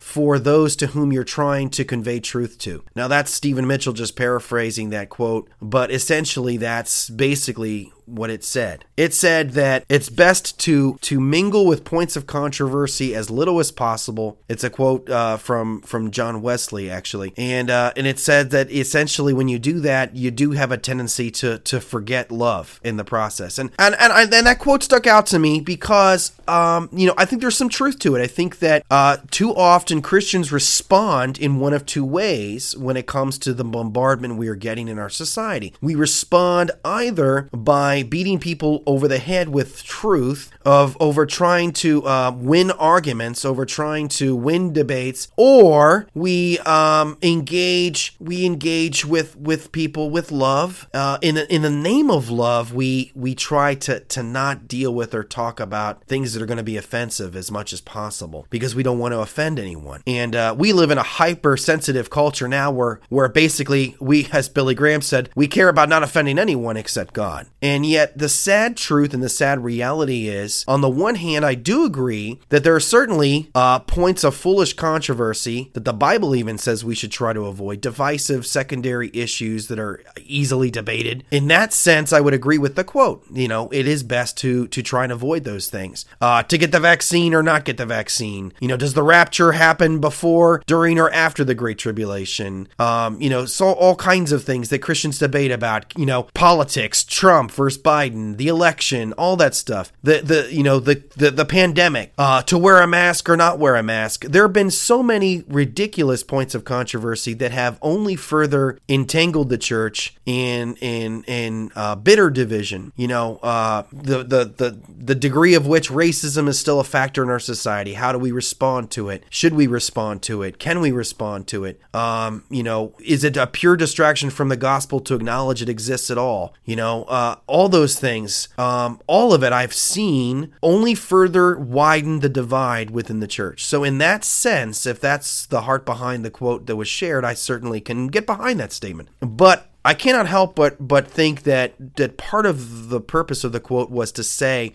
for 0.03 0.38
those 0.38 0.75
to 0.75 0.88
whom 0.88 1.13
you're 1.13 1.24
trying 1.24 1.70
to 1.70 1.86
convey 1.86 2.20
truth 2.20 2.58
to. 2.58 2.84
Now, 2.94 3.08
that's 3.08 3.34
Stephen 3.34 3.65
Mitchell 3.65 3.94
just 3.94 4.18
paraphrasing 4.18 4.89
that 4.89 5.08
quote, 5.08 5.50
but 5.62 5.92
essentially 5.92 6.58
that's 6.58 7.10
basically 7.10 7.94
what 8.05 8.29
it 8.29 8.43
said. 8.43 8.86
It 8.98 9.13
said 9.13 9.51
that 9.51 9.86
it's 9.89 10.10
best 10.10 10.60
to 10.62 10.98
to 11.01 11.19
mingle 11.19 11.65
with 11.65 11.83
points 11.83 12.15
of 12.15 12.27
controversy 12.27 13.15
as 13.15 13.29
little 13.29 13.60
as 13.60 13.72
possible. 13.72 14.38
It's 14.48 14.63
a 14.63 14.69
quote 14.69 15.10
uh, 15.10 15.38
from 15.38 15.81
from 15.81 16.12
John 16.12 16.41
Wesley 16.41 16.89
actually, 16.89 17.33
and 17.38 17.69
uh, 17.69 17.93
and 17.95 18.07
it 18.07 18.19
said 18.19 18.51
that 18.51 18.72
essentially 18.72 19.33
when 19.33 19.48
you 19.48 19.60
do 19.60 19.79
that, 19.81 20.15
you 20.15 20.31
do 20.31 20.51
have 20.51 20.72
a 20.72 20.77
tendency 20.77 21.31
to 21.31 21.60
to 21.60 21.79
forget 21.79 22.31
love 22.31 22.79
in 22.83 22.98
the 22.98 23.03
process. 23.03 23.57
And 23.57 23.72
and 23.79 23.95
and, 24.00 24.13
I, 24.13 24.24
and 24.24 24.48
that 24.48 24.60
quote 24.60 24.83
stuck 24.83 25.07
out 25.07 25.25
to 25.27 25.39
me 25.39 25.60
because 25.60 26.31
um, 26.48 26.89
you 26.91 27.07
know 27.07 27.13
I 27.17 27.25
think 27.25 27.41
there's 27.41 27.57
some 27.57 27.69
truth 27.69 28.00
to 28.00 28.15
it. 28.15 28.22
I 28.22 28.27
think 28.27 28.60
that 28.60 28.86
uh, 28.89 29.17
too 29.31 29.55
often 29.55 30.01
Christians 30.01 30.51
respond 30.51 31.39
in 31.39 31.60
one 31.60 31.74
of 31.74 31.86
two 31.86 32.05
ways 32.05 32.77
when 32.77 32.98
it 32.98 33.07
comes 33.07 33.38
to 33.39 33.53
the 33.53 33.63
bombardment 33.63 34.38
we 34.38 34.48
are 34.48 34.55
getting 34.55 34.88
in 34.88 35.00
our 35.00 35.10
society. 35.10 35.74
We 35.81 35.95
respond 35.95 36.72
either 36.83 37.50
by 37.51 37.92
by 37.93 38.01
beating 38.01 38.39
people 38.39 38.81
over 38.88 39.07
the 39.07 39.19
head 39.19 39.50
with 39.50 39.83
truth, 39.83 40.50
of 40.65 40.97
over 41.00 41.25
trying 41.27 41.71
to 41.71 42.03
uh, 42.07 42.31
win 42.35 42.71
arguments, 42.71 43.45
over 43.45 43.65
trying 43.65 44.07
to 44.07 44.35
win 44.35 44.73
debates, 44.73 45.27
or 45.38 46.07
we 46.15 46.57
um, 46.59 47.17
engage 47.21 48.15
we 48.19 48.45
engage 48.45 49.05
with 49.05 49.35
with 49.35 49.71
people 49.71 50.09
with 50.09 50.31
love. 50.31 50.88
Uh, 50.93 51.19
in 51.21 51.38
in 51.38 51.62
the 51.62 51.69
name 51.69 52.09
of 52.09 52.31
love, 52.31 52.73
we 52.73 53.12
we 53.13 53.35
try 53.35 53.75
to 53.75 54.00
to 54.00 54.23
not 54.23 54.67
deal 54.67 54.93
with 54.93 55.13
or 55.13 55.23
talk 55.23 55.59
about 55.59 56.03
things 56.05 56.33
that 56.33 56.41
are 56.41 56.47
going 56.47 56.57
to 56.57 56.63
be 56.63 56.77
offensive 56.77 57.35
as 57.35 57.51
much 57.51 57.73
as 57.73 57.81
possible 57.81 58.47
because 58.50 58.73
we 58.73 58.81
don't 58.81 59.00
want 59.00 59.13
to 59.13 59.19
offend 59.19 59.59
anyone. 59.59 60.01
And 60.07 60.35
uh, 60.35 60.55
we 60.57 60.73
live 60.73 60.89
in 60.89 60.97
a 60.97 61.03
hypersensitive 61.03 62.09
culture 62.09 62.47
now, 62.47 62.71
where 62.71 63.01
where 63.09 63.29
basically 63.29 63.95
we, 64.00 64.27
as 64.31 64.50
Billy 64.50 64.73
Graham 64.73 65.01
said, 65.01 65.29
we 65.35 65.47
care 65.47 65.69
about 65.69 65.89
not 65.89 66.01
offending 66.01 66.39
anyone 66.39 66.77
except 66.77 67.13
God. 67.13 67.45
And 67.62 67.82
And 67.83 67.91
yet, 67.91 68.17
the 68.17 68.29
sad 68.29 68.77
truth 68.77 69.13
and 69.13 69.21
the 69.21 69.27
sad 69.27 69.61
reality 69.61 70.29
is, 70.29 70.63
on 70.69 70.79
the 70.79 70.89
one 70.89 71.15
hand, 71.15 71.45
I 71.45 71.53
do 71.53 71.83
agree 71.83 72.39
that 72.47 72.63
there 72.63 72.73
are 72.73 72.79
certainly 72.79 73.51
uh, 73.53 73.79
points 73.79 74.23
of 74.23 74.35
foolish 74.35 74.71
controversy 74.71 75.69
that 75.73 75.83
the 75.83 75.91
Bible 75.91 76.33
even 76.33 76.57
says 76.57 76.85
we 76.85 76.95
should 76.95 77.11
try 77.11 77.33
to 77.33 77.45
avoid, 77.45 77.81
divisive 77.81 78.45
secondary 78.45 79.11
issues 79.13 79.67
that 79.67 79.79
are 79.79 80.01
easily 80.21 80.71
debated. 80.71 81.25
In 81.29 81.49
that 81.49 81.73
sense, 81.73 82.13
I 82.13 82.21
would 82.21 82.33
agree 82.33 82.57
with 82.57 82.77
the 82.77 82.85
quote. 82.85 83.25
You 83.29 83.49
know, 83.49 83.67
it 83.73 83.85
is 83.85 84.01
best 84.01 84.37
to 84.37 84.65
to 84.69 84.81
try 84.81 85.03
and 85.03 85.11
avoid 85.11 85.43
those 85.43 85.67
things. 85.67 86.05
Uh, 86.21 86.41
to 86.43 86.57
get 86.57 86.71
the 86.71 86.79
vaccine 86.79 87.33
or 87.33 87.43
not 87.43 87.65
get 87.65 87.75
the 87.75 87.85
vaccine. 87.85 88.53
You 88.61 88.69
know, 88.69 88.77
does 88.77 88.93
the 88.93 89.03
rapture 89.03 89.51
happen 89.51 89.99
before, 89.99 90.63
during, 90.67 91.01
or 91.01 91.11
after 91.11 91.43
the 91.43 91.53
Great 91.53 91.79
Tribulation? 91.79 92.69
Um, 92.79 93.19
you 93.19 93.29
know, 93.29 93.45
so 93.45 93.73
all 93.73 93.97
kinds 93.97 94.31
of 94.31 94.45
things 94.45 94.69
that 94.69 94.79
Christians 94.79 95.19
debate 95.19 95.51
about. 95.51 95.91
You 95.97 96.05
know, 96.05 96.29
politics, 96.33 97.03
Trump 97.03 97.51
versus 97.51 97.73
Biden, 97.77 98.38
the 98.38 98.48
election, 98.48 99.13
all 99.13 99.36
that 99.38 99.56
stuff. 99.56 99.92
The 100.03 100.22
the 100.22 100.53
you 100.53 100.63
know 100.63 100.80
the 100.80 101.03
the, 101.15 101.32
the 101.32 101.46
pandemic. 101.46 102.13
Uh, 102.18 102.42
to 102.44 102.58
wear 102.58 102.82
a 102.82 102.88
mask 102.88 103.30
or 103.30 103.38
not 103.38 103.60
wear 103.60 103.75
a 103.75 103.84
mask. 103.84 104.25
There 104.25 104.44
have 104.44 104.53
been 104.53 104.72
so 104.72 105.01
many 105.01 105.44
ridiculous 105.48 106.24
points 106.24 106.56
of 106.56 106.63
controversy 106.63 107.34
that 107.36 107.51
have 107.51 107.77
only 107.82 108.15
further 108.15 108.80
entangled 108.88 109.50
the 109.50 109.58
church 109.58 110.15
in 110.25 110.75
in 110.75 111.24
in 111.24 111.72
uh, 111.75 111.96
bitter 111.96 112.30
division. 112.30 112.92
You 112.96 113.08
know, 113.08 113.38
uh, 113.38 113.84
the 113.92 114.24
the 114.24 114.46
the 114.46 114.77
the 114.88 115.15
degree 115.15 115.53
of 115.53 115.68
which 115.68 115.89
racism 115.89 116.48
is 116.48 116.60
still 116.60 116.80
a 116.80 116.84
factor 116.84 117.24
in 117.24 117.30
our 117.30 117.39
society. 117.39 117.94
How 117.94 118.12
do 118.12 118.20
we 118.20 118.32
respond 118.32 118.92
to 118.92 119.10
it? 119.10 119.24
Should 119.30 119.53
we 119.53 119.68
respond 119.68 120.22
to 120.24 120.44
it? 120.44 120.60
Can 120.60 120.80
we 120.80 120.92
respond 120.92 121.48
to 121.48 121.65
it? 121.65 121.82
Um, 121.94 122.44
you 122.50 122.63
know, 122.63 122.94
is 123.00 123.24
it 123.24 123.38
a 123.38 123.48
pure 123.48 123.75
distraction 123.75 124.30
from 124.30 124.50
the 124.50 124.58
gospel 124.58 125.00
to 125.01 125.15
acknowledge 125.15 125.62
it 125.62 125.70
exists 125.70 126.10
at 126.10 126.18
all? 126.18 126.53
You 126.65 126.75
know, 126.75 127.03
uh, 127.06 127.36
all 127.63 127.70
those 127.70 127.98
things, 127.98 128.50
um, 128.58 129.00
all 129.08 129.34
of 129.34 129.41
it 129.41 129.53
I've 129.53 129.74
seen 129.74 130.53
only 130.62 130.96
further 130.96 131.58
widen 131.58 132.20
the 132.20 132.27
divide 132.27 132.91
within 132.91 133.22
the 133.22 133.27
church. 133.27 133.63
So, 133.63 133.86
in 133.86 134.00
that 134.00 134.25
sense, 134.25 134.86
if 134.86 135.00
that's 135.00 135.46
the 135.46 135.62
heart 135.62 135.86
behind 135.86 136.25
the 136.25 136.29
quote 136.29 136.65
that 136.65 136.75
was 136.75 136.89
shared, 136.89 137.24
I 137.24 137.36
certainly 137.36 137.79
can 137.79 138.08
get 138.08 138.25
behind 138.25 138.60
that 138.60 138.74
statement. 138.74 139.08
But 139.22 139.73
I 139.85 139.93
cannot 139.93 140.27
help 140.27 140.55
but 140.55 140.75
but 140.79 141.07
think 141.07 141.43
that 141.43 141.73
that 141.97 142.17
part 142.17 142.45
of 142.45 142.89
the 142.89 143.01
purpose 143.01 143.43
of 143.43 143.51
the 143.51 143.59
quote 143.59 143.89
was 143.89 144.11
to 144.13 144.23
say 144.23 144.71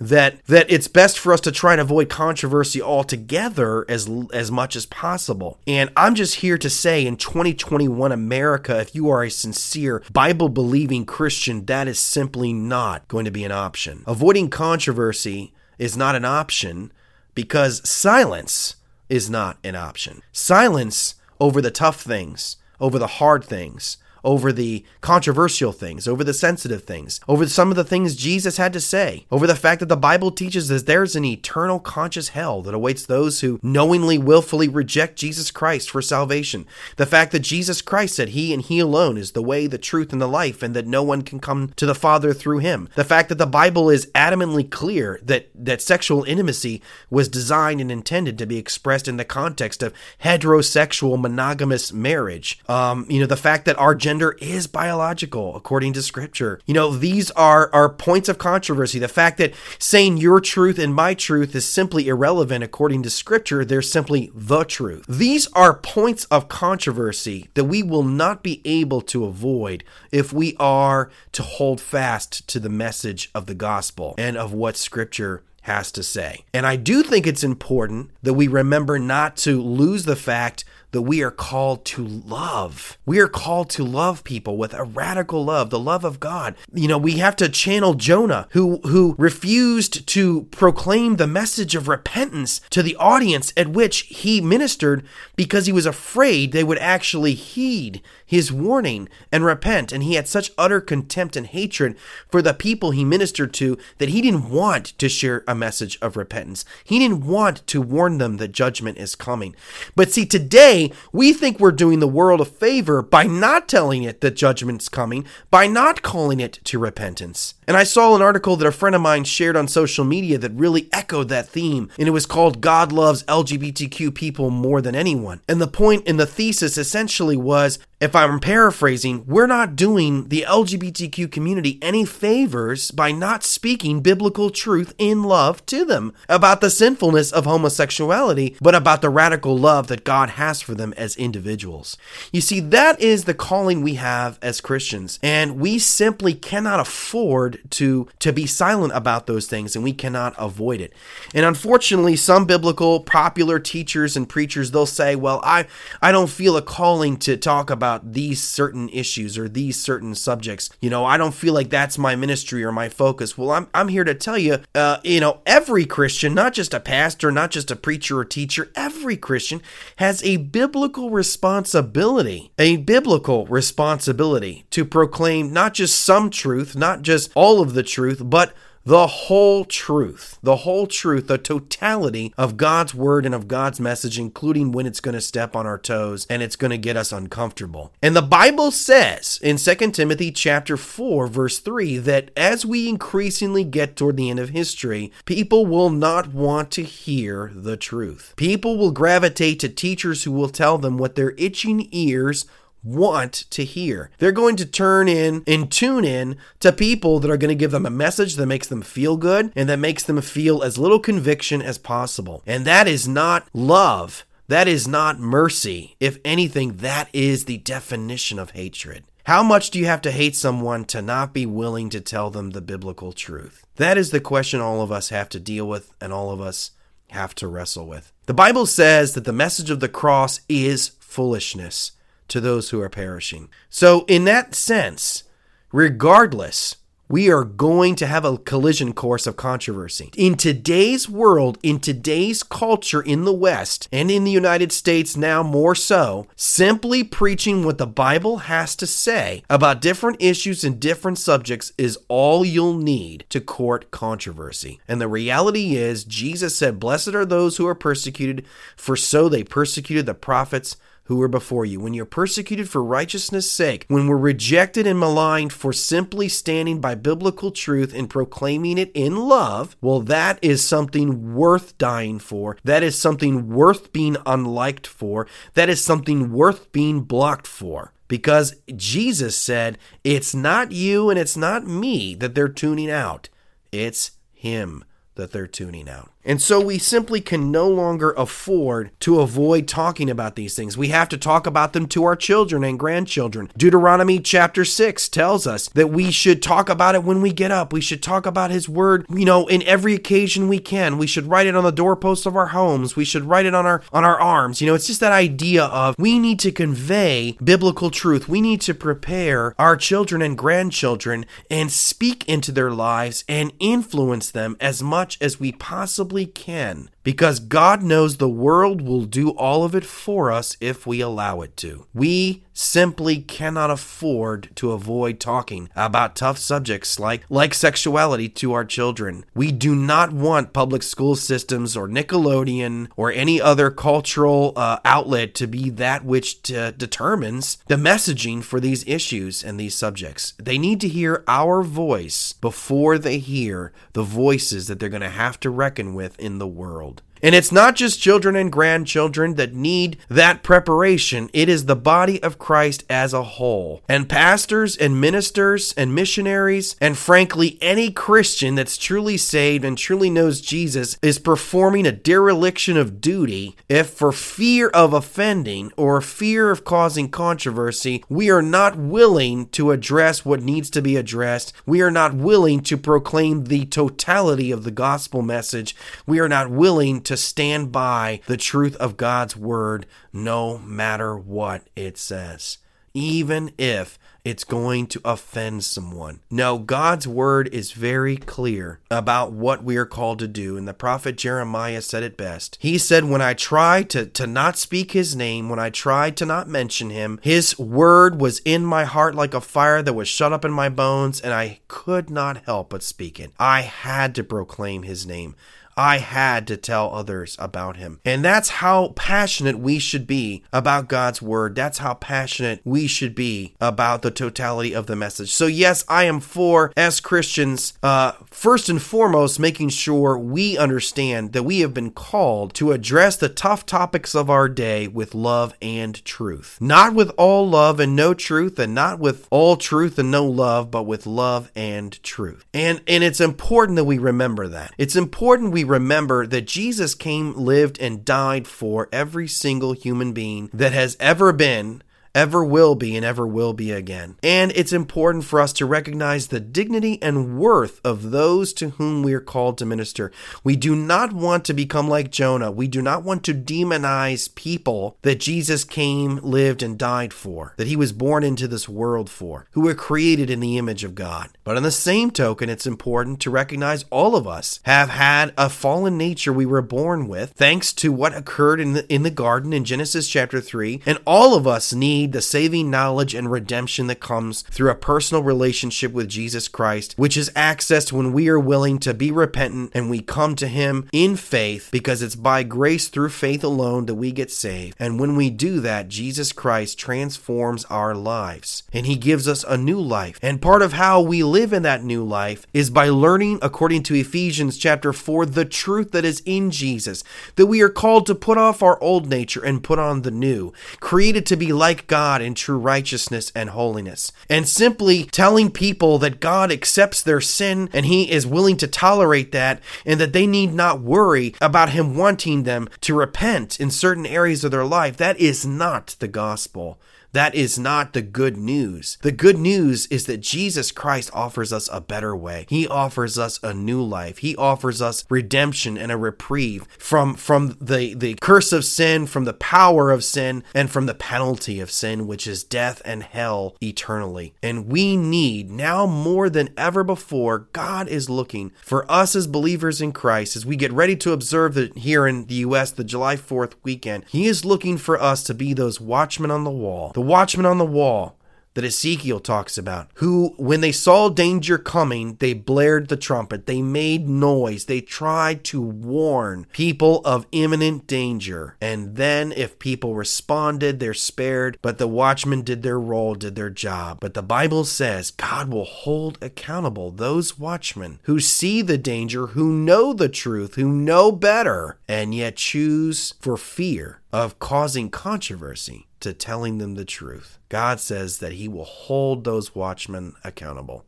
that 0.00 0.44
that 0.46 0.70
it's 0.70 0.88
best 0.88 1.18
for 1.18 1.32
us 1.32 1.40
to 1.42 1.52
try 1.52 1.72
and 1.72 1.80
avoid 1.80 2.08
controversy 2.08 2.82
altogether 2.82 3.88
as 3.88 4.10
as 4.32 4.50
much 4.50 4.74
as 4.74 4.86
possible. 4.86 5.60
And 5.66 5.90
I'm 5.96 6.16
just 6.16 6.36
here 6.36 6.58
to 6.58 6.68
say 6.68 7.06
in 7.06 7.16
2021 7.16 8.10
America, 8.10 8.80
if 8.80 8.94
you 8.94 9.08
are 9.10 9.22
a 9.22 9.30
sincere 9.30 10.02
Bible 10.12 10.48
believing 10.48 11.06
Christian, 11.06 11.64
that 11.66 11.86
is 11.86 12.00
simply 12.00 12.52
not 12.52 13.06
going 13.06 13.26
to 13.26 13.30
be 13.30 13.44
an 13.44 13.52
option. 13.52 14.02
Avoiding 14.06 14.50
controversy 14.50 15.52
is 15.78 15.96
not 15.96 16.16
an 16.16 16.24
option 16.24 16.92
because 17.34 17.88
silence 17.88 18.74
is 19.08 19.30
not 19.30 19.58
an 19.62 19.76
option. 19.76 20.22
Silence 20.32 21.14
over 21.38 21.60
the 21.60 21.70
tough 21.70 22.00
things, 22.00 22.56
over 22.80 22.98
the 22.98 23.06
hard 23.06 23.44
things 23.44 23.98
over 24.24 24.52
the 24.52 24.84
controversial 25.00 25.72
things, 25.72 26.08
over 26.08 26.24
the 26.24 26.34
sensitive 26.34 26.84
things, 26.84 27.20
over 27.28 27.46
some 27.46 27.70
of 27.70 27.76
the 27.76 27.84
things 27.84 28.16
Jesus 28.16 28.56
had 28.56 28.72
to 28.72 28.80
say, 28.80 29.26
over 29.30 29.46
the 29.46 29.54
fact 29.54 29.80
that 29.80 29.88
the 29.88 29.96
Bible 29.96 30.30
teaches 30.30 30.68
that 30.68 30.86
there's 30.86 31.16
an 31.16 31.24
eternal 31.24 31.80
conscious 31.80 32.28
hell 32.30 32.62
that 32.62 32.74
awaits 32.74 33.06
those 33.06 33.40
who 33.40 33.58
knowingly, 33.62 34.18
willfully 34.18 34.68
reject 34.68 35.16
Jesus 35.16 35.50
Christ 35.50 35.90
for 35.90 36.02
salvation. 36.02 36.66
The 36.96 37.06
fact 37.06 37.32
that 37.32 37.40
Jesus 37.40 37.82
Christ 37.82 38.16
said 38.16 38.30
he 38.30 38.52
and 38.52 38.62
he 38.62 38.78
alone 38.78 39.16
is 39.16 39.32
the 39.32 39.42
way, 39.42 39.66
the 39.66 39.78
truth, 39.78 40.12
and 40.12 40.20
the 40.20 40.28
life, 40.28 40.62
and 40.62 40.74
that 40.74 40.86
no 40.86 41.02
one 41.02 41.22
can 41.22 41.40
come 41.40 41.72
to 41.76 41.86
the 41.86 41.94
Father 41.94 42.32
through 42.32 42.58
him. 42.58 42.88
The 42.94 43.04
fact 43.04 43.28
that 43.28 43.38
the 43.38 43.46
Bible 43.46 43.90
is 43.90 44.06
adamantly 44.14 44.68
clear 44.68 45.20
that, 45.22 45.48
that 45.54 45.82
sexual 45.82 46.24
intimacy 46.24 46.82
was 47.10 47.28
designed 47.28 47.80
and 47.80 47.90
intended 47.90 48.38
to 48.38 48.46
be 48.46 48.58
expressed 48.58 49.08
in 49.08 49.16
the 49.16 49.24
context 49.24 49.82
of 49.82 49.92
heterosexual 50.22 51.20
monogamous 51.20 51.92
marriage. 51.92 52.60
Um, 52.68 53.06
you 53.08 53.20
know, 53.20 53.26
the 53.26 53.36
fact 53.36 53.64
that 53.64 53.78
our 53.78 53.94
gender 54.08 54.38
is 54.40 54.66
biological 54.66 55.54
according 55.54 55.92
to 55.92 56.00
scripture. 56.00 56.58
You 56.64 56.72
know, 56.72 56.96
these 56.96 57.30
are 57.32 57.68
are 57.74 57.90
points 57.90 58.30
of 58.30 58.38
controversy. 58.38 58.98
The 58.98 59.06
fact 59.06 59.36
that 59.36 59.52
saying 59.78 60.16
your 60.16 60.40
truth 60.40 60.78
and 60.78 60.94
my 60.94 61.12
truth 61.12 61.54
is 61.54 61.66
simply 61.66 62.08
irrelevant 62.08 62.64
according 62.64 63.02
to 63.02 63.10
scripture, 63.10 63.66
they're 63.66 63.82
simply 63.82 64.30
the 64.34 64.64
truth. 64.64 65.04
These 65.06 65.46
are 65.48 65.74
points 65.74 66.24
of 66.30 66.48
controversy 66.48 67.50
that 67.52 67.64
we 67.64 67.82
will 67.82 68.02
not 68.02 68.42
be 68.42 68.62
able 68.64 69.02
to 69.02 69.26
avoid 69.26 69.84
if 70.10 70.32
we 70.32 70.56
are 70.58 71.10
to 71.32 71.42
hold 71.42 71.78
fast 71.78 72.48
to 72.48 72.58
the 72.58 72.70
message 72.70 73.30
of 73.34 73.44
the 73.44 73.54
gospel 73.54 74.14
and 74.16 74.38
of 74.38 74.54
what 74.54 74.78
scripture 74.78 75.42
has 75.68 75.92
to 75.92 76.02
say. 76.02 76.44
And 76.54 76.66
I 76.66 76.76
do 76.76 77.02
think 77.02 77.26
it's 77.26 77.44
important 77.44 78.10
that 78.22 78.32
we 78.32 78.48
remember 78.48 78.98
not 78.98 79.36
to 79.38 79.60
lose 79.60 80.06
the 80.06 80.16
fact 80.16 80.64
that 80.92 81.02
we 81.02 81.22
are 81.22 81.30
called 81.30 81.84
to 81.84 82.04
love. 82.04 82.98
We 83.04 83.18
are 83.18 83.28
called 83.28 83.70
to 83.70 83.84
love 83.84 84.24
people 84.24 84.56
with 84.56 84.72
a 84.72 84.84
radical 84.84 85.44
love, 85.44 85.70
the 85.70 85.78
love 85.78 86.04
of 86.04 86.20
God. 86.20 86.54
You 86.72 86.88
know, 86.88 86.98
we 86.98 87.18
have 87.18 87.36
to 87.36 87.48
channel 87.48 87.94
Jonah 87.94 88.48
who 88.52 88.78
who 88.84 89.14
refused 89.18 90.06
to 90.08 90.42
proclaim 90.44 91.16
the 91.16 91.26
message 91.26 91.74
of 91.74 91.88
repentance 91.88 92.60
to 92.70 92.82
the 92.82 92.96
audience 92.96 93.52
at 93.56 93.68
which 93.68 94.00
he 94.02 94.40
ministered 94.40 95.04
because 95.36 95.66
he 95.66 95.72
was 95.72 95.86
afraid 95.86 96.52
they 96.52 96.64
would 96.64 96.78
actually 96.78 97.34
heed 97.34 98.02
his 98.24 98.52
warning 98.52 99.08
and 99.32 99.44
repent. 99.44 99.92
And 99.92 100.02
he 100.02 100.14
had 100.14 100.28
such 100.28 100.52
utter 100.56 100.80
contempt 100.80 101.36
and 101.36 101.46
hatred 101.46 101.96
for 102.28 102.42
the 102.42 102.54
people 102.54 102.90
he 102.90 103.04
ministered 103.04 103.52
to 103.54 103.78
that 103.98 104.10
he 104.10 104.20
didn't 104.20 104.50
want 104.50 104.86
to 104.98 105.08
share 105.08 105.44
a 105.46 105.54
message 105.54 105.98
of 106.00 106.16
repentance. 106.16 106.64
He 106.84 106.98
didn't 106.98 107.26
want 107.26 107.66
to 107.68 107.80
warn 107.80 108.18
them 108.18 108.36
that 108.38 108.52
judgment 108.52 108.98
is 108.98 109.14
coming. 109.14 109.54
But 109.96 110.12
see, 110.12 110.26
today 110.26 110.77
we 111.12 111.32
think 111.32 111.58
we're 111.58 111.72
doing 111.72 112.00
the 112.00 112.08
world 112.08 112.40
a 112.40 112.44
favor 112.44 113.02
by 113.02 113.24
not 113.24 113.68
telling 113.68 114.02
it 114.02 114.20
that 114.20 114.36
judgment's 114.36 114.88
coming, 114.88 115.24
by 115.50 115.66
not 115.66 116.02
calling 116.02 116.40
it 116.40 116.60
to 116.64 116.78
repentance. 116.78 117.54
And 117.66 117.76
I 117.76 117.84
saw 117.84 118.16
an 118.16 118.22
article 118.22 118.56
that 118.56 118.66
a 118.66 118.72
friend 118.72 118.94
of 118.94 119.02
mine 119.02 119.24
shared 119.24 119.56
on 119.56 119.68
social 119.68 120.04
media 120.04 120.38
that 120.38 120.52
really 120.52 120.88
echoed 120.92 121.28
that 121.28 121.48
theme, 121.48 121.90
and 121.98 122.08
it 122.08 122.12
was 122.12 122.26
called 122.26 122.60
God 122.60 122.92
Loves 122.92 123.24
LGBTQ 123.24 124.14
People 124.14 124.50
More 124.50 124.80
Than 124.80 124.94
Anyone. 124.94 125.40
And 125.48 125.60
the 125.60 125.66
point 125.66 126.06
in 126.06 126.16
the 126.16 126.26
thesis 126.26 126.78
essentially 126.78 127.36
was 127.36 127.78
if 128.00 128.14
I'm 128.14 128.38
paraphrasing, 128.38 129.24
we're 129.26 129.48
not 129.48 129.74
doing 129.74 130.28
the 130.28 130.44
LGBTQ 130.46 131.32
community 131.32 131.78
any 131.82 132.04
favors 132.04 132.92
by 132.92 133.10
not 133.10 133.42
speaking 133.42 134.02
biblical 134.02 134.50
truth 134.50 134.94
in 134.98 135.24
love 135.24 135.66
to 135.66 135.84
them 135.84 136.12
about 136.28 136.60
the 136.60 136.70
sinfulness 136.70 137.32
of 137.32 137.44
homosexuality, 137.44 138.56
but 138.60 138.76
about 138.76 139.02
the 139.02 139.10
radical 139.10 139.58
love 139.58 139.88
that 139.88 140.04
God 140.04 140.30
has 140.30 140.60
for 140.60 140.76
them 140.76 140.94
as 140.96 141.16
individuals. 141.16 141.96
You 142.30 142.40
see, 142.40 142.60
that 142.60 143.00
is 143.00 143.24
the 143.24 143.34
calling 143.34 143.82
we 143.82 143.94
have 143.94 144.38
as 144.42 144.60
Christians, 144.60 145.18
and 145.20 145.58
we 145.58 145.80
simply 145.80 146.34
cannot 146.34 146.78
afford 146.78 147.60
to, 147.70 148.08
to 148.20 148.32
be 148.32 148.46
silent 148.46 148.92
about 148.94 149.26
those 149.26 149.48
things, 149.48 149.74
and 149.74 149.82
we 149.82 149.92
cannot 149.92 150.34
avoid 150.38 150.80
it. 150.80 150.92
And 151.34 151.44
unfortunately, 151.44 152.14
some 152.14 152.44
biblical 152.44 153.00
popular 153.00 153.58
teachers 153.58 154.16
and 154.16 154.28
preachers, 154.28 154.70
they'll 154.70 154.86
say, 154.86 155.16
well, 155.16 155.40
I, 155.42 155.66
I 156.00 156.12
don't 156.12 156.30
feel 156.30 156.56
a 156.56 156.62
calling 156.62 157.16
to 157.18 157.36
talk 157.36 157.70
about 157.70 157.87
about 157.88 158.12
these 158.12 158.42
certain 158.42 158.90
issues 158.90 159.38
or 159.38 159.48
these 159.48 159.80
certain 159.80 160.14
subjects. 160.14 160.68
You 160.80 160.90
know, 160.90 161.06
I 161.06 161.16
don't 161.16 161.34
feel 161.34 161.54
like 161.54 161.70
that's 161.70 161.96
my 161.96 162.16
ministry 162.16 162.62
or 162.62 162.70
my 162.70 162.90
focus. 162.90 163.38
Well, 163.38 163.50
I'm, 163.50 163.68
I'm 163.72 163.88
here 163.88 164.04
to 164.04 164.14
tell 164.14 164.36
you, 164.36 164.58
uh, 164.74 164.98
you 165.02 165.20
know, 165.20 165.40
every 165.46 165.86
Christian, 165.86 166.34
not 166.34 166.52
just 166.52 166.74
a 166.74 166.80
pastor, 166.80 167.32
not 167.32 167.50
just 167.50 167.70
a 167.70 167.76
preacher 167.76 168.18
or 168.18 168.26
teacher, 168.26 168.70
every 168.76 169.16
Christian 169.16 169.62
has 169.96 170.22
a 170.22 170.36
biblical 170.36 171.08
responsibility, 171.08 172.52
a 172.58 172.76
biblical 172.76 173.46
responsibility 173.46 174.66
to 174.70 174.84
proclaim 174.84 175.52
not 175.52 175.72
just 175.72 175.98
some 175.98 176.28
truth, 176.28 176.76
not 176.76 177.00
just 177.00 177.30
all 177.34 177.62
of 177.62 177.72
the 177.72 177.82
truth, 177.82 178.20
but 178.22 178.52
the 178.88 179.06
whole 179.06 179.66
truth, 179.66 180.38
the 180.42 180.56
whole 180.56 180.86
truth, 180.86 181.26
the 181.26 181.36
totality 181.36 182.32
of 182.38 182.56
God's 182.56 182.94
word 182.94 183.26
and 183.26 183.34
of 183.34 183.46
God's 183.46 183.78
message, 183.78 184.18
including 184.18 184.72
when 184.72 184.86
it's 184.86 185.00
going 185.00 185.14
to 185.14 185.20
step 185.20 185.54
on 185.54 185.66
our 185.66 185.76
toes 185.76 186.26
and 186.30 186.42
it's 186.42 186.56
going 186.56 186.70
to 186.70 186.78
get 186.78 186.96
us 186.96 187.12
uncomfortable. 187.12 187.92
And 188.00 188.16
the 188.16 188.22
Bible 188.22 188.70
says 188.70 189.38
in 189.42 189.58
2 189.58 189.90
Timothy 189.90 190.32
chapter 190.32 190.78
4 190.78 191.26
verse 191.26 191.58
3 191.58 191.98
that 191.98 192.30
as 192.34 192.64
we 192.64 192.88
increasingly 192.88 193.62
get 193.62 193.94
toward 193.94 194.16
the 194.16 194.30
end 194.30 194.40
of 194.40 194.48
history, 194.48 195.12
people 195.26 195.66
will 195.66 195.90
not 195.90 196.32
want 196.32 196.70
to 196.70 196.82
hear 196.82 197.52
the 197.54 197.76
truth. 197.76 198.32
People 198.36 198.78
will 198.78 198.90
gravitate 198.90 199.60
to 199.60 199.68
teachers 199.68 200.24
who 200.24 200.32
will 200.32 200.48
tell 200.48 200.78
them 200.78 200.96
what 200.96 201.14
their 201.14 201.32
itching 201.32 201.88
ears 201.92 202.46
want 202.82 203.32
to 203.50 203.64
hear. 203.64 204.10
They're 204.18 204.32
going 204.32 204.56
to 204.56 204.66
turn 204.66 205.08
in 205.08 205.42
and 205.46 205.70
tune 205.70 206.04
in 206.04 206.36
to 206.60 206.72
people 206.72 207.20
that 207.20 207.30
are 207.30 207.36
going 207.36 207.48
to 207.48 207.54
give 207.54 207.70
them 207.70 207.86
a 207.86 207.90
message 207.90 208.36
that 208.36 208.46
makes 208.46 208.66
them 208.66 208.82
feel 208.82 209.16
good 209.16 209.52
and 209.56 209.68
that 209.68 209.78
makes 209.78 210.02
them 210.02 210.20
feel 210.20 210.62
as 210.62 210.78
little 210.78 211.00
conviction 211.00 211.62
as 211.62 211.78
possible. 211.78 212.42
And 212.46 212.64
that 212.64 212.88
is 212.88 213.08
not 213.08 213.48
love. 213.52 214.24
That 214.48 214.68
is 214.68 214.88
not 214.88 215.20
mercy. 215.20 215.96
If 216.00 216.18
anything, 216.24 216.78
that 216.78 217.08
is 217.12 217.44
the 217.44 217.58
definition 217.58 218.38
of 218.38 218.50
hatred. 218.50 219.04
How 219.24 219.42
much 219.42 219.70
do 219.70 219.78
you 219.78 219.84
have 219.84 220.00
to 220.02 220.10
hate 220.10 220.36
someone 220.36 220.86
to 220.86 221.02
not 221.02 221.34
be 221.34 221.44
willing 221.44 221.90
to 221.90 222.00
tell 222.00 222.30
them 222.30 222.50
the 222.50 222.62
biblical 222.62 223.12
truth? 223.12 223.66
That 223.76 223.98
is 223.98 224.10
the 224.10 224.20
question 224.20 224.60
all 224.60 224.80
of 224.80 224.90
us 224.90 225.10
have 225.10 225.28
to 225.30 225.40
deal 225.40 225.68
with 225.68 225.92
and 226.00 226.14
all 226.14 226.30
of 226.30 226.40
us 226.40 226.70
have 227.10 227.34
to 227.34 227.46
wrestle 227.46 227.86
with. 227.86 228.10
The 228.24 228.32
Bible 228.32 228.64
says 228.64 229.12
that 229.12 229.24
the 229.24 229.32
message 229.34 229.68
of 229.68 229.80
the 229.80 229.88
cross 229.88 230.40
is 230.48 230.92
foolishness 230.98 231.92
to 232.28 232.40
those 232.40 232.70
who 232.70 232.80
are 232.80 232.88
perishing. 232.88 233.48
So, 233.68 234.04
in 234.06 234.24
that 234.24 234.54
sense, 234.54 235.24
regardless 235.72 236.76
we 237.08 237.30
are 237.30 237.44
going 237.44 237.94
to 237.96 238.06
have 238.06 238.24
a 238.24 238.36
collision 238.36 238.92
course 238.92 239.26
of 239.26 239.36
controversy. 239.36 240.10
In 240.16 240.36
today's 240.36 241.08
world, 241.08 241.58
in 241.62 241.80
today's 241.80 242.42
culture 242.42 243.00
in 243.00 243.24
the 243.24 243.32
West, 243.32 243.88
and 243.90 244.10
in 244.10 244.24
the 244.24 244.30
United 244.30 244.72
States 244.72 245.16
now 245.16 245.42
more 245.42 245.74
so, 245.74 246.26
simply 246.36 247.02
preaching 247.02 247.64
what 247.64 247.78
the 247.78 247.86
Bible 247.86 248.38
has 248.38 248.76
to 248.76 248.86
say 248.86 249.42
about 249.48 249.80
different 249.80 250.20
issues 250.20 250.64
and 250.64 250.78
different 250.78 251.18
subjects 251.18 251.72
is 251.78 251.98
all 252.08 252.44
you'll 252.44 252.76
need 252.76 253.24
to 253.30 253.40
court 253.40 253.90
controversy. 253.90 254.80
And 254.86 255.00
the 255.00 255.08
reality 255.08 255.76
is, 255.76 256.04
Jesus 256.04 256.56
said, 256.56 256.78
Blessed 256.78 257.14
are 257.14 257.24
those 257.24 257.56
who 257.56 257.66
are 257.66 257.74
persecuted, 257.74 258.44
for 258.76 258.96
so 258.96 259.28
they 259.28 259.44
persecuted 259.44 260.04
the 260.04 260.14
prophets 260.14 260.76
who 261.08 261.16
were 261.16 261.28
before 261.28 261.64
you, 261.64 261.80
when 261.80 261.94
you're 261.94 262.04
persecuted 262.04 262.68
for 262.68 262.84
righteousness' 262.84 263.50
sake, 263.50 263.86
when 263.88 264.06
we're 264.06 264.16
rejected 264.16 264.86
and 264.86 265.00
maligned 265.00 265.54
for 265.54 265.72
simply 265.72 266.28
standing 266.28 266.82
by 266.82 266.94
biblical 266.94 267.50
truth 267.50 267.94
and 267.94 268.10
proclaiming 268.10 268.76
it 268.76 268.92
in 268.92 269.16
love, 269.16 269.74
well, 269.80 270.00
that 270.00 270.38
is 270.42 270.62
something 270.62 271.34
worth 271.34 271.78
dying 271.78 272.18
for. 272.18 272.58
That 272.62 272.82
is 272.82 272.98
something 272.98 273.48
worth 273.48 273.90
being 273.90 274.18
unliked 274.26 274.86
for. 274.86 275.26
That 275.54 275.70
is 275.70 275.82
something 275.82 276.30
worth 276.30 276.70
being 276.72 277.00
blocked 277.00 277.46
for. 277.46 277.94
Because 278.06 278.56
Jesus 278.76 279.34
said, 279.34 279.78
it's 280.04 280.34
not 280.34 280.72
you 280.72 281.08
and 281.08 281.18
it's 281.18 281.38
not 281.38 281.66
me 281.66 282.14
that 282.16 282.34
they're 282.34 282.48
tuning 282.48 282.90
out, 282.90 283.30
it's 283.72 284.12
Him 284.32 284.84
that 285.14 285.32
they're 285.32 285.46
tuning 285.46 285.88
out. 285.88 286.10
And 286.28 286.42
so 286.42 286.60
we 286.60 286.76
simply 286.76 287.22
can 287.22 287.50
no 287.50 287.66
longer 287.66 288.12
afford 288.12 288.90
to 289.00 289.20
avoid 289.20 289.66
talking 289.66 290.10
about 290.10 290.36
these 290.36 290.54
things. 290.54 290.76
We 290.76 290.88
have 290.88 291.08
to 291.08 291.16
talk 291.16 291.46
about 291.46 291.72
them 291.72 291.86
to 291.88 292.04
our 292.04 292.16
children 292.16 292.62
and 292.64 292.78
grandchildren. 292.78 293.50
Deuteronomy 293.56 294.20
chapter 294.20 294.62
6 294.62 295.08
tells 295.08 295.46
us 295.46 295.70
that 295.70 295.88
we 295.88 296.10
should 296.10 296.42
talk 296.42 296.68
about 296.68 296.94
it 296.94 297.02
when 297.02 297.22
we 297.22 297.32
get 297.32 297.50
up. 297.50 297.72
We 297.72 297.80
should 297.80 298.02
talk 298.02 298.26
about 298.26 298.50
his 298.50 298.68
word, 298.68 299.06
you 299.08 299.24
know, 299.24 299.46
in 299.46 299.62
every 299.62 299.94
occasion 299.94 300.48
we 300.48 300.58
can. 300.58 300.98
We 300.98 301.06
should 301.06 301.28
write 301.28 301.46
it 301.46 301.56
on 301.56 301.64
the 301.64 301.72
doorposts 301.72 302.26
of 302.26 302.36
our 302.36 302.48
homes. 302.48 302.94
We 302.94 303.06
should 303.06 303.24
write 303.24 303.46
it 303.46 303.54
on 303.54 303.64
our 303.64 303.82
on 303.90 304.04
our 304.04 304.20
arms. 304.20 304.60
You 304.60 304.66
know, 304.66 304.74
it's 304.74 304.86
just 304.86 305.00
that 305.00 305.12
idea 305.12 305.64
of 305.64 305.94
we 305.98 306.18
need 306.18 306.40
to 306.40 306.52
convey 306.52 307.38
biblical 307.42 307.90
truth. 307.90 308.28
We 308.28 308.42
need 308.42 308.60
to 308.62 308.74
prepare 308.74 309.54
our 309.58 309.78
children 309.78 310.20
and 310.20 310.36
grandchildren 310.36 311.24
and 311.50 311.72
speak 311.72 312.28
into 312.28 312.52
their 312.52 312.70
lives 312.70 313.24
and 313.30 313.54
influence 313.58 314.30
them 314.30 314.58
as 314.60 314.82
much 314.82 315.16
as 315.22 315.40
we 315.40 315.52
possibly 315.52 316.17
can 316.26 316.90
because 317.08 317.40
God 317.40 317.82
knows 317.82 318.18
the 318.18 318.28
world 318.28 318.82
will 318.82 319.06
do 319.06 319.30
all 319.30 319.64
of 319.64 319.74
it 319.74 319.86
for 319.86 320.30
us 320.30 320.58
if 320.60 320.86
we 320.86 321.00
allow 321.00 321.40
it 321.40 321.56
to. 321.56 321.86
We 321.94 322.44
simply 322.52 323.20
cannot 323.20 323.70
afford 323.70 324.48
to 324.56 324.72
avoid 324.72 325.20
talking 325.20 325.70
about 325.76 326.16
tough 326.16 326.36
subjects 326.36 326.98
like 326.98 327.22
like 327.30 327.54
sexuality 327.54 328.28
to 328.28 328.52
our 328.52 328.64
children. 328.64 329.24
We 329.32 329.52
do 329.52 329.74
not 329.74 330.12
want 330.12 330.52
public 330.52 330.82
school 330.82 331.14
systems 331.14 331.76
or 331.76 331.88
Nickelodeon 331.88 332.88
or 332.96 333.12
any 333.12 333.40
other 333.40 333.70
cultural 333.70 334.52
uh, 334.56 334.80
outlet 334.84 335.34
to 335.36 335.46
be 335.46 335.70
that 335.70 336.04
which 336.04 336.42
t- 336.42 336.72
determines 336.76 337.58
the 337.68 337.76
messaging 337.76 338.42
for 338.42 338.58
these 338.58 338.86
issues 338.88 339.44
and 339.44 339.58
these 339.58 339.76
subjects. 339.76 340.34
They 340.36 340.58
need 340.58 340.80
to 340.82 340.88
hear 340.88 341.22
our 341.28 341.62
voice 341.62 342.32
before 342.32 342.98
they 342.98 343.18
hear 343.18 343.72
the 343.92 344.02
voices 344.02 344.66
that 344.66 344.80
they're 344.80 344.88
going 344.88 345.00
to 345.02 345.08
have 345.08 345.38
to 345.40 345.50
reckon 345.50 345.94
with 345.94 346.18
in 346.18 346.38
the 346.38 346.46
world. 346.46 346.97
And 347.22 347.34
it's 347.34 347.52
not 347.52 347.76
just 347.76 348.00
children 348.00 348.36
and 348.36 348.52
grandchildren 348.52 349.34
that 349.34 349.54
need 349.54 349.98
that 350.08 350.42
preparation, 350.42 351.30
it 351.32 351.48
is 351.48 351.66
the 351.66 351.76
body 351.76 352.22
of 352.22 352.38
Christ 352.38 352.84
as 352.88 353.12
a 353.12 353.22
whole. 353.22 353.82
And 353.88 354.08
pastors 354.08 354.76
and 354.76 355.00
ministers 355.00 355.72
and 355.76 355.94
missionaries, 355.94 356.76
and 356.80 356.96
frankly, 356.96 357.58
any 357.60 357.90
Christian 357.90 358.54
that's 358.54 358.76
truly 358.76 359.16
saved 359.16 359.64
and 359.64 359.76
truly 359.76 360.10
knows 360.10 360.40
Jesus 360.40 360.98
is 361.02 361.18
performing 361.18 361.86
a 361.86 361.92
dereliction 361.92 362.76
of 362.76 363.00
duty 363.00 363.56
if, 363.68 363.90
for 363.90 364.12
fear 364.12 364.68
of 364.68 364.92
offending 364.92 365.72
or 365.76 366.00
fear 366.00 366.50
of 366.50 366.64
causing 366.64 367.08
controversy, 367.08 368.04
we 368.08 368.30
are 368.30 368.42
not 368.42 368.76
willing 368.76 369.48
to 369.48 369.70
address 369.70 370.24
what 370.24 370.42
needs 370.42 370.70
to 370.70 370.82
be 370.82 370.96
addressed. 370.96 371.52
We 371.66 371.80
are 371.82 371.90
not 371.90 372.14
willing 372.14 372.60
to 372.62 372.76
proclaim 372.76 373.44
the 373.44 373.66
totality 373.66 374.50
of 374.50 374.64
the 374.64 374.70
gospel 374.70 375.22
message. 375.22 375.74
We 376.06 376.18
are 376.20 376.28
not 376.28 376.50
willing 376.50 377.00
to 377.08 377.16
stand 377.16 377.72
by 377.72 378.20
the 378.26 378.36
truth 378.36 378.76
of 378.76 378.98
God's 378.98 379.34
word 379.34 379.86
no 380.12 380.58
matter 380.58 381.16
what 381.16 381.62
it 381.74 381.96
says, 381.96 382.58
even 382.92 383.50
if 383.56 383.98
it's 384.28 384.44
going 384.44 384.86
to 384.86 385.00
offend 385.06 385.64
someone. 385.64 386.20
No, 386.30 386.58
God's 386.58 387.08
word 387.08 387.48
is 387.48 387.72
very 387.72 388.18
clear 388.18 388.80
about 388.90 389.32
what 389.32 389.64
we 389.64 389.78
are 389.78 389.86
called 389.86 390.18
to 390.18 390.28
do, 390.28 390.58
and 390.58 390.68
the 390.68 390.74
prophet 390.74 391.16
Jeremiah 391.16 391.80
said 391.80 392.02
it 392.02 392.18
best. 392.18 392.58
He 392.60 392.76
said, 392.76 393.04
When 393.04 393.22
I 393.22 393.32
tried 393.32 393.88
to, 393.90 394.04
to 394.04 394.26
not 394.26 394.58
speak 394.58 394.92
his 394.92 395.16
name, 395.16 395.48
when 395.48 395.58
I 395.58 395.70
tried 395.70 396.14
to 396.18 396.26
not 396.26 396.46
mention 396.46 396.90
him, 396.90 397.18
his 397.22 397.58
word 397.58 398.20
was 398.20 398.40
in 398.40 398.66
my 398.66 398.84
heart 398.84 399.14
like 399.14 399.32
a 399.32 399.40
fire 399.40 399.80
that 399.80 399.94
was 399.94 400.08
shut 400.08 400.34
up 400.34 400.44
in 400.44 400.52
my 400.52 400.68
bones, 400.68 401.22
and 401.22 401.32
I 401.32 401.60
could 401.66 402.10
not 402.10 402.44
help 402.44 402.68
but 402.68 402.82
speak 402.82 403.18
it. 403.18 403.32
I 403.38 403.62
had 403.62 404.14
to 404.16 404.24
proclaim 404.24 404.82
his 404.82 405.06
name. 405.06 405.36
I 405.78 405.98
had 405.98 406.48
to 406.48 406.56
tell 406.56 406.92
others 406.92 407.36
about 407.38 407.76
him. 407.76 408.00
And 408.04 408.24
that's 408.24 408.48
how 408.48 408.88
passionate 408.96 409.60
we 409.60 409.78
should 409.78 410.08
be 410.08 410.42
about 410.52 410.88
God's 410.88 411.22
word. 411.22 411.54
That's 411.54 411.78
how 411.78 411.94
passionate 411.94 412.60
we 412.64 412.88
should 412.88 413.14
be 413.14 413.54
about 413.60 414.02
the 414.02 414.10
totality 414.10 414.74
of 414.74 414.86
the 414.86 414.96
message. 414.96 415.32
So, 415.32 415.46
yes, 415.46 415.84
I 415.88 416.04
am 416.04 416.18
for, 416.18 416.72
as 416.76 416.98
Christians, 416.98 417.78
uh, 417.80 418.12
first 418.28 418.68
and 418.68 418.82
foremost, 418.82 419.38
making 419.38 419.68
sure 419.68 420.18
we 420.18 420.58
understand 420.58 421.32
that 421.32 421.44
we 421.44 421.60
have 421.60 421.72
been 421.72 421.92
called 421.92 422.54
to 422.54 422.72
address 422.72 423.16
the 423.16 423.28
tough 423.28 423.64
topics 423.64 424.16
of 424.16 424.28
our 424.28 424.48
day 424.48 424.88
with 424.88 425.14
love 425.14 425.54
and 425.62 426.04
truth. 426.04 426.58
Not 426.60 426.94
with 426.94 427.12
all 427.16 427.48
love 427.48 427.78
and 427.78 427.94
no 427.94 428.14
truth, 428.14 428.58
and 428.58 428.74
not 428.74 428.98
with 428.98 429.28
all 429.30 429.56
truth 429.56 429.96
and 429.96 430.10
no 430.10 430.26
love, 430.26 430.72
but 430.72 430.82
with 430.82 431.06
love 431.06 431.52
and 431.54 432.02
truth. 432.02 432.44
And, 432.52 432.80
and 432.88 433.04
it's 433.04 433.20
important 433.20 433.76
that 433.76 433.84
we 433.84 433.98
remember 433.98 434.48
that. 434.48 434.74
It's 434.76 434.96
important 434.96 435.52
we 435.52 435.67
remember 435.68 436.26
that 436.26 436.46
Jesus 436.46 436.94
came, 436.94 437.34
lived, 437.34 437.78
and 437.80 438.04
died 438.04 438.46
for 438.46 438.88
every 438.92 439.28
single 439.28 439.72
human 439.72 440.12
being 440.12 440.50
that 440.52 440.72
has 440.72 440.96
ever 440.98 441.32
been 441.32 441.82
ever 442.18 442.44
will 442.44 442.74
be, 442.74 442.96
and 442.96 443.06
ever 443.06 443.24
will 443.24 443.52
be 443.52 443.70
again. 443.70 444.16
And 444.24 444.50
it's 444.56 444.72
important 444.72 445.24
for 445.24 445.40
us 445.40 445.52
to 445.54 445.64
recognize 445.64 446.26
the 446.26 446.40
dignity 446.40 447.00
and 447.00 447.38
worth 447.38 447.80
of 447.84 448.10
those 448.10 448.52
to 448.54 448.70
whom 448.70 449.04
we 449.04 449.14
are 449.14 449.20
called 449.20 449.56
to 449.58 449.64
minister. 449.64 450.10
We 450.42 450.56
do 450.56 450.74
not 450.74 451.12
want 451.12 451.44
to 451.44 451.54
become 451.54 451.88
like 451.88 452.10
Jonah. 452.10 452.50
We 452.50 452.66
do 452.66 452.82
not 452.82 453.04
want 453.04 453.22
to 453.24 453.34
demonize 453.34 454.34
people 454.34 454.98
that 455.02 455.20
Jesus 455.20 455.62
came, 455.62 456.16
lived, 456.16 456.60
and 456.60 456.76
died 456.76 457.12
for, 457.12 457.54
that 457.56 457.68
he 457.68 457.76
was 457.76 457.92
born 457.92 458.24
into 458.24 458.48
this 458.48 458.68
world 458.68 459.08
for, 459.08 459.46
who 459.52 459.60
were 459.60 459.74
created 459.74 460.28
in 460.28 460.40
the 460.40 460.58
image 460.58 460.82
of 460.82 460.96
God. 460.96 461.28
But 461.44 461.56
on 461.56 461.62
the 461.62 461.70
same 461.70 462.10
token, 462.10 462.48
it's 462.48 462.66
important 462.66 463.20
to 463.20 463.30
recognize 463.30 463.84
all 463.90 464.16
of 464.16 464.26
us 464.26 464.58
have 464.64 464.88
had 464.88 465.32
a 465.38 465.48
fallen 465.48 465.96
nature 465.96 466.32
we 466.32 466.46
were 466.46 466.62
born 466.62 467.06
with, 467.06 467.30
thanks 467.34 467.72
to 467.74 467.92
what 467.92 468.16
occurred 468.16 468.58
in 468.58 468.72
the, 468.72 468.92
in 468.92 469.04
the 469.04 469.10
garden 469.10 469.52
in 469.52 469.64
Genesis 469.64 470.08
chapter 470.08 470.40
3, 470.40 470.82
and 470.84 470.98
all 471.06 471.36
of 471.36 471.46
us 471.46 471.72
need 471.72 472.07
need 472.08 472.14
the 472.14 472.22
saving 472.22 472.70
knowledge 472.70 473.14
and 473.14 473.30
redemption 473.30 473.86
that 473.86 474.00
comes 474.00 474.40
through 474.42 474.70
a 474.70 474.74
personal 474.74 475.22
relationship 475.22 475.92
with 475.92 476.08
Jesus 476.08 476.48
Christ, 476.48 476.94
which 476.96 477.18
is 477.18 477.30
accessed 477.30 477.92
when 477.92 478.12
we 478.12 478.28
are 478.28 478.38
willing 478.38 478.78
to 478.78 478.94
be 478.94 479.10
repentant 479.10 479.72
and 479.74 479.90
we 479.90 480.00
come 480.00 480.34
to 480.36 480.48
Him 480.48 480.88
in 480.90 481.16
faith 481.16 481.68
because 481.70 482.00
it's 482.00 482.16
by 482.16 482.42
grace 482.44 482.88
through 482.88 483.10
faith 483.10 483.44
alone 483.44 483.84
that 483.86 483.96
we 483.96 484.10
get 484.10 484.30
saved. 484.30 484.76
And 484.78 484.98
when 484.98 485.16
we 485.16 485.28
do 485.28 485.60
that, 485.60 485.88
Jesus 485.88 486.32
Christ 486.32 486.78
transforms 486.78 487.66
our 487.66 487.94
lives 487.94 488.62
and 488.72 488.86
He 488.86 488.96
gives 488.96 489.28
us 489.28 489.44
a 489.44 489.58
new 489.58 489.80
life. 489.80 490.18
And 490.22 490.40
part 490.40 490.62
of 490.62 490.72
how 490.72 491.02
we 491.02 491.22
live 491.22 491.52
in 491.52 491.62
that 491.64 491.84
new 491.84 492.02
life 492.02 492.46
is 492.54 492.70
by 492.70 492.88
learning, 492.88 493.40
according 493.42 493.82
to 493.84 493.94
Ephesians 493.94 494.56
chapter 494.56 494.94
4, 494.94 495.26
the 495.26 495.44
truth 495.44 495.92
that 495.92 496.06
is 496.06 496.22
in 496.24 496.50
Jesus, 496.50 497.04
that 497.36 497.46
we 497.46 497.60
are 497.60 497.68
called 497.68 498.06
to 498.06 498.14
put 498.14 498.38
off 498.38 498.62
our 498.62 498.80
old 498.82 499.10
nature 499.10 499.44
and 499.44 499.62
put 499.62 499.78
on 499.78 500.02
the 500.02 500.10
new, 500.10 500.54
created 500.80 501.26
to 501.26 501.36
be 501.36 501.52
like 501.52 501.86
God 501.88 502.22
in 502.22 502.34
true 502.34 502.58
righteousness 502.58 503.32
and 503.34 503.50
holiness. 503.50 504.12
And 504.30 504.48
simply 504.48 505.04
telling 505.04 505.50
people 505.50 505.98
that 505.98 506.20
God 506.20 506.52
accepts 506.52 507.02
their 507.02 507.20
sin 507.20 507.68
and 507.72 507.86
He 507.86 508.10
is 508.10 508.26
willing 508.26 508.56
to 508.58 508.68
tolerate 508.68 509.32
that 509.32 509.60
and 509.84 510.00
that 510.00 510.12
they 510.12 510.26
need 510.26 510.54
not 510.54 510.80
worry 510.80 511.34
about 511.40 511.70
Him 511.70 511.96
wanting 511.96 512.44
them 512.44 512.68
to 512.82 512.94
repent 512.94 513.58
in 513.58 513.70
certain 513.70 514.06
areas 514.06 514.44
of 514.44 514.52
their 514.52 514.64
life, 514.64 514.96
that 514.98 515.18
is 515.18 515.44
not 515.44 515.96
the 515.98 516.08
gospel. 516.08 516.78
That 517.12 517.34
is 517.34 517.58
not 517.58 517.92
the 517.92 518.02
good 518.02 518.36
news. 518.36 518.98
The 519.02 519.12
good 519.12 519.38
news 519.38 519.86
is 519.86 520.04
that 520.06 520.20
Jesus 520.20 520.70
Christ 520.70 521.10
offers 521.14 521.52
us 521.52 521.68
a 521.72 521.80
better 521.80 522.14
way. 522.14 522.46
He 522.48 522.66
offers 522.66 523.18
us 523.18 523.40
a 523.42 523.54
new 523.54 523.82
life. 523.82 524.18
He 524.18 524.36
offers 524.36 524.82
us 524.82 525.04
redemption 525.08 525.78
and 525.78 525.90
a 525.90 525.96
reprieve 525.96 526.66
from 526.78 527.14
from 527.14 527.56
the 527.60 527.94
the 527.94 528.16
curse 528.20 528.52
of 528.52 528.64
sin, 528.64 529.06
from 529.06 529.24
the 529.24 529.32
power 529.32 529.90
of 529.90 530.04
sin, 530.04 530.44
and 530.54 530.70
from 530.70 530.86
the 530.86 530.94
penalty 530.94 531.60
of 531.60 531.70
sin, 531.70 532.06
which 532.06 532.26
is 532.26 532.44
death 532.44 532.82
and 532.84 533.02
hell 533.02 533.56
eternally. 533.62 534.34
And 534.42 534.66
we 534.66 534.96
need 534.96 535.50
now 535.50 535.86
more 535.86 536.28
than 536.28 536.50
ever 536.56 536.84
before, 536.84 537.48
God 537.52 537.88
is 537.88 538.10
looking 538.10 538.52
for 538.62 538.90
us 538.90 539.16
as 539.16 539.26
believers 539.26 539.80
in 539.80 539.92
Christ 539.92 540.36
as 540.36 540.44
we 540.44 540.56
get 540.56 540.72
ready 540.72 540.96
to 540.96 541.12
observe 541.12 541.54
that 541.54 541.78
here 541.78 542.06
in 542.06 542.26
the 542.26 542.34
US 542.36 542.70
the 542.70 542.84
July 542.84 543.16
4th 543.16 543.54
weekend. 543.62 544.04
He 544.08 544.26
is 544.26 544.44
looking 544.44 544.76
for 544.76 545.00
us 545.00 545.22
to 545.24 545.34
be 545.34 545.54
those 545.54 545.80
watchmen 545.80 546.30
on 546.30 546.44
the 546.44 546.50
wall 546.50 546.92
the 546.98 547.02
watchman 547.02 547.46
on 547.46 547.58
the 547.58 547.64
wall 547.64 548.16
that 548.54 548.64
Ezekiel 548.64 549.20
talks 549.20 549.56
about, 549.56 549.88
who, 549.94 550.34
when 550.36 550.62
they 550.62 550.72
saw 550.72 551.08
danger 551.08 551.56
coming, 551.56 552.16
they 552.16 552.34
blared 552.34 552.88
the 552.88 552.96
trumpet, 552.96 553.46
they 553.46 553.62
made 553.62 554.08
noise, 554.08 554.64
they 554.64 554.80
tried 554.80 555.44
to 555.44 555.62
warn 555.62 556.44
people 556.52 557.00
of 557.04 557.24
imminent 557.30 557.86
danger. 557.86 558.56
And 558.60 558.96
then, 558.96 559.30
if 559.30 559.60
people 559.60 559.94
responded, 559.94 560.80
they're 560.80 560.92
spared, 560.92 561.56
but 561.62 561.78
the 561.78 561.86
watchmen 561.86 562.42
did 562.42 562.64
their 562.64 562.80
role, 562.80 563.14
did 563.14 563.36
their 563.36 563.48
job. 563.48 563.98
But 564.00 564.14
the 564.14 564.22
Bible 564.24 564.64
says 564.64 565.12
God 565.12 565.50
will 565.50 565.64
hold 565.64 566.18
accountable 566.20 566.90
those 566.90 567.38
watchmen 567.38 568.00
who 568.02 568.18
see 568.18 568.60
the 568.60 568.76
danger, 568.76 569.28
who 569.28 569.52
know 569.52 569.92
the 569.92 570.08
truth, 570.08 570.56
who 570.56 570.68
know 570.68 571.12
better, 571.12 571.78
and 571.86 572.12
yet 572.12 572.34
choose 572.34 573.14
for 573.20 573.36
fear 573.36 574.00
of 574.12 574.38
causing 574.38 574.90
controversy 574.90 575.86
to 576.00 576.12
telling 576.12 576.58
them 576.58 576.74
the 576.74 576.84
truth. 576.84 577.38
God 577.48 577.80
says 577.80 578.18
that 578.18 578.32
He 578.32 578.48
will 578.48 578.64
hold 578.64 579.24
those 579.24 579.54
watchmen 579.54 580.14
accountable. 580.24 580.84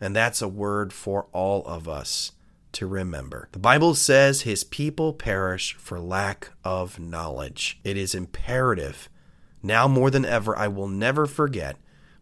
And 0.00 0.14
that's 0.14 0.42
a 0.42 0.48
word 0.48 0.92
for 0.92 1.26
all 1.32 1.64
of 1.64 1.88
us 1.88 2.32
to 2.72 2.86
remember. 2.86 3.48
The 3.52 3.58
Bible 3.58 3.94
says 3.94 4.42
His 4.42 4.64
people 4.64 5.12
perish 5.12 5.74
for 5.74 5.98
lack 5.98 6.50
of 6.64 6.98
knowledge. 6.98 7.78
It 7.84 7.96
is 7.96 8.14
imperative. 8.14 9.08
Now 9.62 9.88
more 9.88 10.10
than 10.10 10.24
ever, 10.24 10.56
I 10.56 10.68
will 10.68 10.88
never 10.88 11.26
forget 11.26 11.76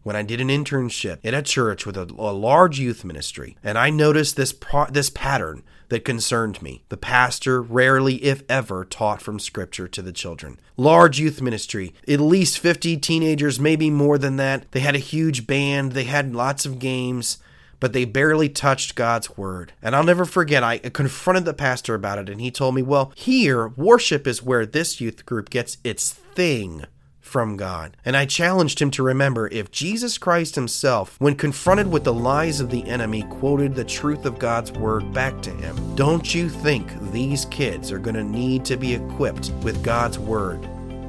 when 0.05 0.15
I 0.15 0.21
did 0.21 0.39
an 0.39 0.49
internship 0.49 1.17
at 1.23 1.33
a 1.33 1.41
church 1.41 1.83
with 1.83 1.97
a, 1.97 2.03
a 2.03 2.31
large 2.31 2.77
youth 2.77 3.03
ministry, 3.03 3.57
and 3.63 3.75
I 3.75 3.89
noticed 3.89 4.35
this 4.35 4.53
pro- 4.53 4.85
this 4.85 5.09
pattern 5.09 5.63
that 5.89 6.05
concerned 6.05 6.61
me. 6.61 6.83
The 6.89 6.95
pastor 6.95 7.59
rarely, 7.59 8.23
if 8.23 8.43
ever, 8.47 8.85
taught 8.85 9.19
from 9.19 9.39
Scripture 9.39 9.87
to 9.87 10.03
the 10.03 10.11
children. 10.11 10.59
Large 10.77 11.19
youth 11.19 11.41
ministry, 11.41 11.95
at 12.07 12.19
least 12.19 12.59
50 12.59 12.97
teenagers, 12.97 13.59
maybe 13.59 13.89
more 13.89 14.19
than 14.19 14.35
that. 14.35 14.71
They 14.73 14.81
had 14.81 14.93
a 14.93 14.99
huge 14.99 15.47
band, 15.47 15.93
they 15.93 16.03
had 16.03 16.35
lots 16.35 16.67
of 16.67 16.77
games 16.77 17.39
but 17.77 17.91
they 17.91 18.05
barely 18.05 18.47
touched 18.47 18.95
God's 18.95 19.37
word. 19.37 19.73
And 19.81 19.95
I'll 19.95 20.03
never 20.03 20.23
forget, 20.23 20.63
I 20.63 20.77
confronted 20.77 21.43
the 21.43 21.53
pastor 21.53 21.93
about 21.93 22.17
it, 22.17 22.29
and 22.29 22.39
he 22.39 22.49
told 22.49 22.73
me, 22.73 22.81
Well, 22.81 23.11
here, 23.15 23.67
worship 23.67 24.25
is 24.25 24.41
where 24.41 24.65
this 24.65 25.01
youth 25.01 25.25
group 25.25 25.49
gets 25.49 25.77
its 25.83 26.11
thing 26.11 26.85
from 27.25 27.57
God. 27.57 27.97
And 28.05 28.15
I 28.15 28.25
challenged 28.25 28.79
him 28.79 28.91
to 28.91 29.03
remember 29.03 29.47
if 29.47 29.71
Jesus 29.71 30.17
Christ 30.17 30.53
himself, 30.53 31.15
when 31.19 31.35
confronted 31.35 31.91
with 31.91 32.03
the 32.03 32.13
lies 32.13 32.59
of 32.61 32.69
the 32.69 32.87
enemy, 32.87 33.23
quoted 33.23 33.73
the 33.73 33.83
truth 33.83 34.25
of 34.25 34.37
God's 34.37 34.71
word 34.71 35.11
back 35.11 35.41
to 35.41 35.49
him, 35.49 35.95
don't 35.95 36.33
you 36.33 36.47
think 36.47 36.87
these 37.11 37.45
kids 37.45 37.91
are 37.91 37.99
going 37.99 38.15
to 38.15 38.23
need 38.23 38.63
to 38.65 38.77
be 38.77 38.93
equipped 38.93 39.51
with 39.63 39.83
God's 39.83 40.19
word 40.19 40.61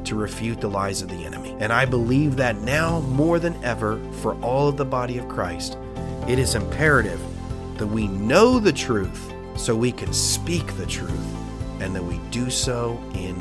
to 0.07 0.17
refute 0.17 0.61
the 0.61 0.71
lies 0.71 1.03
of 1.03 1.11
the 1.11 1.25
enemy? 1.25 1.55
And 1.61 1.71
I 1.71 1.85
believe 1.85 2.37
that 2.37 2.57
now 2.63 3.01
more 3.01 3.39
than 3.39 3.63
ever 3.63 4.01
for 4.23 4.35
all 4.43 4.69
of 4.69 4.79
the 4.79 4.87
body 4.87 5.19
of 5.19 5.29
Christ, 5.29 5.77
it 6.27 6.39
is 6.39 6.55
imperative 6.55 7.21
that 7.77 7.87
we 7.87 8.09
know 8.09 8.59
the 8.59 8.73
truth 8.73 9.33
so 9.55 9.77
we 9.77 9.93
can 9.93 10.13
speak 10.15 10.67
the 10.79 10.87
truth 10.87 11.13
and 11.81 11.95
that 11.95 12.03
we 12.03 12.19
do 12.31 12.49
so 12.49 12.99
in 13.15 13.37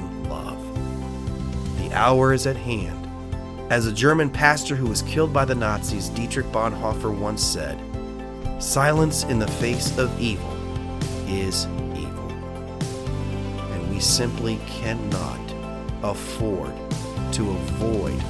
hour 1.96 2.34
is 2.34 2.46
at 2.46 2.58
hand. 2.58 3.08
As 3.72 3.88
a 3.88 3.92
German 3.92 4.30
pastor 4.30 4.76
who 4.76 4.88
was 4.88 5.02
killed 5.02 5.34
by 5.34 5.46
the 5.46 5.56
Nazis, 5.56 6.10
Dietrich 6.10 6.46
Bonhoeffer 6.48 7.18
once 7.18 7.44
said, 7.44 7.80
Silence 8.62 9.24
in 9.24 9.40
the 9.40 9.48
face 9.48 9.98
of 9.98 10.20
evil 10.20 10.54
is 11.28 11.66
evil. 11.96 12.30
And 13.72 13.90
we 13.90 14.00
simply 14.00 14.60
cannot 14.68 15.40
afford 16.04 16.74
to 17.34 17.50
avoid 17.50 18.22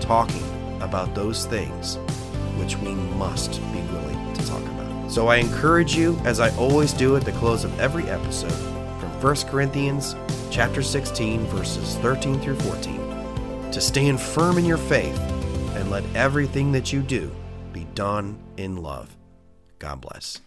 talking 0.00 0.42
about 0.80 1.14
those 1.14 1.44
things 1.46 1.96
which 2.56 2.76
we 2.78 2.94
must 2.94 3.60
be 3.72 3.80
willing 3.92 4.34
to 4.34 4.46
talk 4.46 4.62
about. 4.62 5.10
So 5.10 5.28
I 5.28 5.36
encourage 5.36 5.94
you, 5.94 6.18
as 6.24 6.40
I 6.40 6.54
always 6.56 6.92
do 6.92 7.16
at 7.16 7.24
the 7.24 7.32
close 7.32 7.64
of 7.64 7.78
every 7.78 8.08
episode, 8.08 8.52
from 8.98 9.10
1 9.20 9.36
Corinthians 9.48 10.14
chapter 10.52 10.82
16, 10.82 11.46
verses 11.46 11.96
13 11.96 12.38
through 12.38 12.56
14, 12.56 13.72
to 13.72 13.80
stand 13.80 14.20
firm 14.20 14.58
in 14.58 14.66
your 14.66 14.76
faith 14.76 15.18
and 15.74 15.90
let 15.90 16.04
everything 16.14 16.70
that 16.72 16.92
you 16.92 17.00
do 17.00 17.34
be 17.72 17.84
done 17.94 18.38
in 18.58 18.76
love. 18.76 19.16
God 19.78 20.02
bless. 20.02 20.42